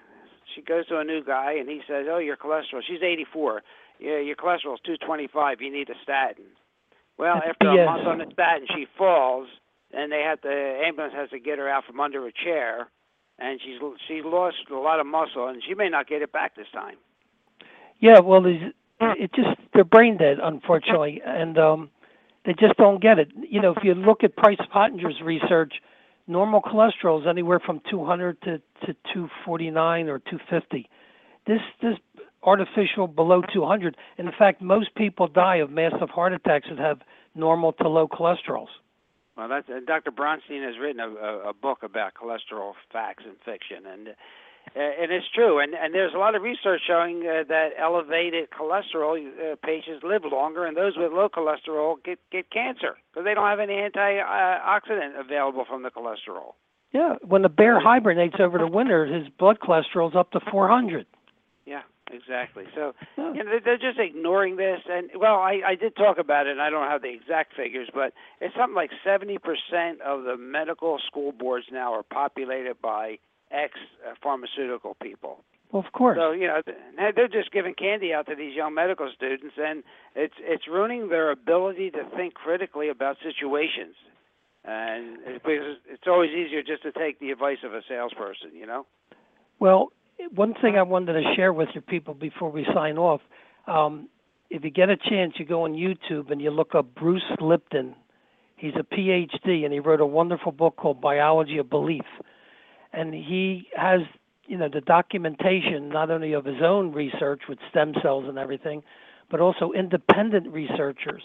[0.55, 3.61] she goes to a new guy, and he says, "Oh, your cholesterol." She's 84.
[3.99, 5.61] Yeah, your cholesterol's 225.
[5.61, 6.45] You need a statin.
[7.17, 7.83] Well, after BS.
[7.83, 9.47] a month on the statin, she falls,
[9.91, 12.87] and they have the ambulance has to get her out from under a chair,
[13.39, 16.55] and she's she's lost a lot of muscle, and she may not get it back
[16.55, 16.95] this time.
[17.99, 18.61] Yeah, well, these
[19.01, 21.89] it just they're brain dead, unfortunately, and um,
[22.45, 23.29] they just don't get it.
[23.49, 25.73] You know, if you look at Price Pottenger's research,
[26.27, 30.89] normal cholesterol is anywhere from 200 to, to 249 or 250.
[31.47, 31.97] This this
[32.43, 33.97] artificial below 200.
[34.17, 36.99] In fact, most people die of massive heart attacks that have
[37.35, 38.67] normal to low cholesterols.
[39.39, 40.11] Well, that's uh, Dr.
[40.11, 44.13] Brownstein has written a, a, a book about cholesterol facts and fiction, and uh,
[44.75, 45.59] and it's true.
[45.59, 50.23] And and there's a lot of research showing uh, that elevated cholesterol uh, patients live
[50.29, 55.17] longer, and those with low cholesterol get get cancer because they don't have any antioxidant
[55.17, 56.55] available from the cholesterol.
[56.91, 61.05] Yeah, when the bear hibernates over the winter, his blood cholesterol's up to 400.
[61.65, 62.65] Yeah, exactly.
[62.75, 64.79] So you know they're just ignoring this.
[64.89, 66.51] And well, I I did talk about it.
[66.51, 69.37] and I don't have the exact figures, but it's something like 70%
[70.05, 73.19] of the medical school boards now are populated by
[73.51, 73.73] ex
[74.07, 75.43] uh, pharmaceutical people.
[75.71, 76.17] Well, of course.
[76.19, 76.61] So you know
[77.15, 79.83] they're just giving candy out to these young medical students, and
[80.15, 83.95] it's it's ruining their ability to think critically about situations.
[84.65, 88.85] And because it's always easier just to take the advice of a salesperson, you know.
[89.59, 89.91] Well,
[90.33, 93.21] one thing I wanted to share with your people before we sign off,
[93.67, 94.09] um,
[94.49, 97.95] if you get a chance, you go on YouTube and you look up Bruce Lipton.
[98.55, 102.05] He's a PhD, and he wrote a wonderful book called Biology of Belief
[102.93, 104.01] and he has
[104.47, 108.83] you know the documentation not only of his own research with stem cells and everything,
[109.29, 111.21] but also independent researchers,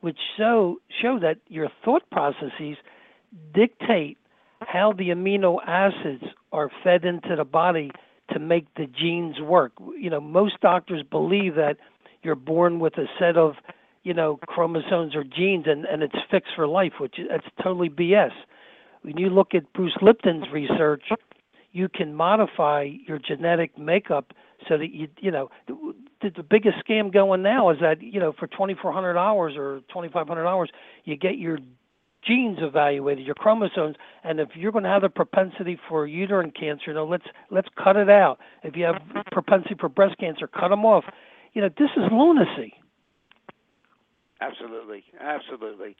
[0.00, 2.76] which show show that your thought processes
[3.54, 4.18] dictate
[4.60, 7.90] how the amino acids are fed into the body
[8.38, 9.72] to make the genes work.
[9.98, 11.76] You know, most doctors believe that
[12.22, 13.54] you're born with a set of,
[14.02, 18.32] you know, chromosomes or genes and, and it's fixed for life, which that's totally BS
[19.06, 21.04] when you look at Bruce Lipton's research,
[21.70, 24.32] you can modify your genetic makeup
[24.66, 28.32] so that you you know the, the biggest scam going now is that you know
[28.32, 30.70] for 2400 hours or 2500 hours
[31.04, 31.58] you get your
[32.26, 36.84] genes evaluated your chromosomes and if you're going to have a propensity for uterine cancer
[36.88, 38.38] you know let's let's cut it out.
[38.62, 39.00] If you have
[39.32, 41.04] propensity for breast cancer cut them off.
[41.54, 42.74] You know this is lunacy.
[44.40, 45.96] Absolutely absolutely.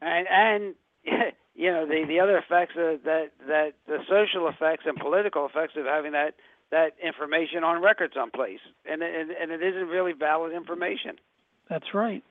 [0.00, 0.74] And and
[1.54, 5.74] you know the the other effects of that that the social effects and political effects
[5.76, 6.34] of having that
[6.70, 11.16] that information on record someplace, and and, and it isn't really valid information.
[11.68, 12.24] That's right.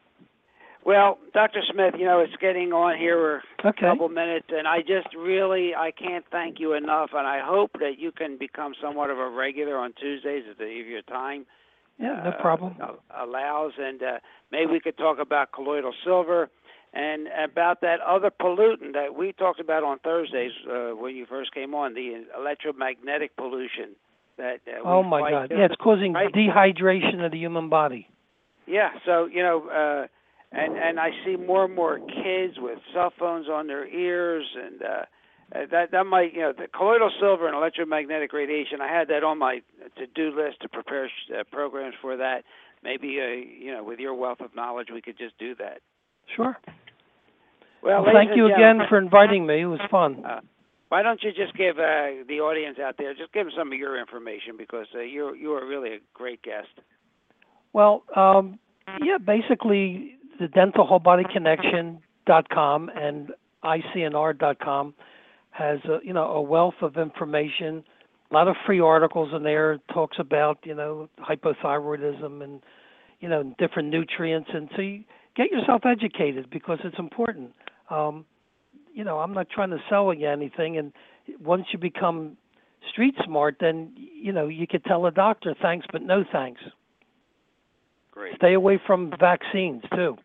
[0.85, 1.61] Well, Dr.
[1.71, 3.87] Smith, you know it's getting on here a okay.
[3.87, 7.99] couple minutes, and I just really I can't thank you enough, and I hope that
[7.99, 11.45] you can become somewhat of a regular on Tuesdays if your time.
[11.99, 12.75] Yeah, no problem.
[12.81, 14.19] Uh, allows, and uh,
[14.51, 16.49] maybe we could talk about colloidal silver
[16.93, 21.53] and about that other pollutant that we talked about on Thursdays uh, when you first
[21.53, 23.95] came on, the electromagnetic pollution.
[24.37, 26.33] That uh, oh my God, yeah, it's causing right?
[26.33, 28.07] dehydration of the human body.
[28.65, 30.07] Yeah, so you know, uh,
[30.53, 34.81] and and I see more and more kids with cell phones on their ears, and
[34.81, 38.79] uh, uh that that might you know the colloidal silver and electromagnetic radiation.
[38.81, 39.61] I had that on my
[39.97, 42.43] to-do list to prepare uh, programs for that.
[42.83, 45.79] Maybe uh, you know, with your wealth of knowledge, we could just do that.
[46.35, 46.57] Sure.
[47.81, 49.61] Well, well thank you again for inviting me.
[49.61, 50.23] It was fun.
[50.25, 50.39] Uh,
[50.89, 53.79] why don't you just give uh, the audience out there just give them some of
[53.79, 56.69] your information because uh, you're you are really a great guest.
[57.73, 58.59] Well, um,
[59.01, 63.31] yeah, basically the dental whole body connection.com and
[63.63, 64.93] icnr.com
[65.51, 67.83] has a, you know a wealth of information,
[68.31, 69.73] a lot of free articles in there.
[69.73, 72.61] It talks about you know hypothyroidism and
[73.19, 75.03] you know different nutrients, and so you
[75.35, 77.51] get yourself educated because it's important
[77.89, 78.25] um,
[78.93, 80.77] you know, I'm not trying to sell you anything.
[80.77, 80.93] And
[81.39, 82.37] once you become
[82.91, 86.61] street smart, then you know you could tell a doctor thanks, but no thanks.
[88.43, 90.17] Stay away from vaccines too.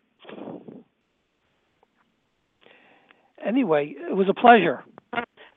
[3.45, 4.83] Anyway, it was a pleasure.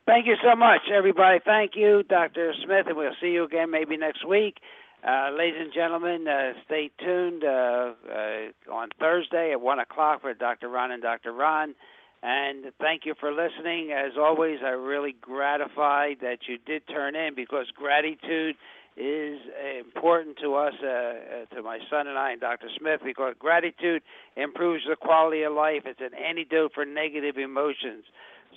[0.07, 1.41] Thank you so much, everybody.
[1.45, 2.53] Thank you, Dr.
[2.65, 4.59] Smith, and we'll see you again maybe next week.
[5.03, 10.33] Uh, ladies and gentlemen, uh, stay tuned uh, uh on Thursday at 1 o'clock for
[10.33, 10.69] Dr.
[10.69, 11.33] Ron and Dr.
[11.33, 11.75] Ron.
[12.23, 13.91] And thank you for listening.
[13.91, 18.55] As always, I'm really gratified that you did turn in because gratitude
[18.97, 19.39] is
[19.79, 22.69] important to us, uh, uh, to my son and I and Dr.
[22.79, 24.03] Smith, because gratitude
[24.37, 25.83] improves the quality of life.
[25.87, 28.05] It's an antidote for negative emotions.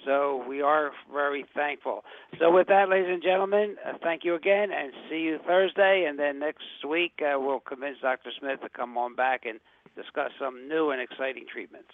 [0.03, 2.03] So we are very thankful.
[2.37, 6.05] So with that, ladies and gentlemen, uh, thank you again, and see you Thursday.
[6.07, 8.31] And then next week, uh, we'll convince Dr.
[8.39, 9.59] Smith to come on back and
[9.95, 11.91] discuss some new and exciting treatments.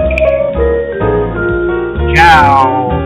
[2.16, 3.01] Ciao.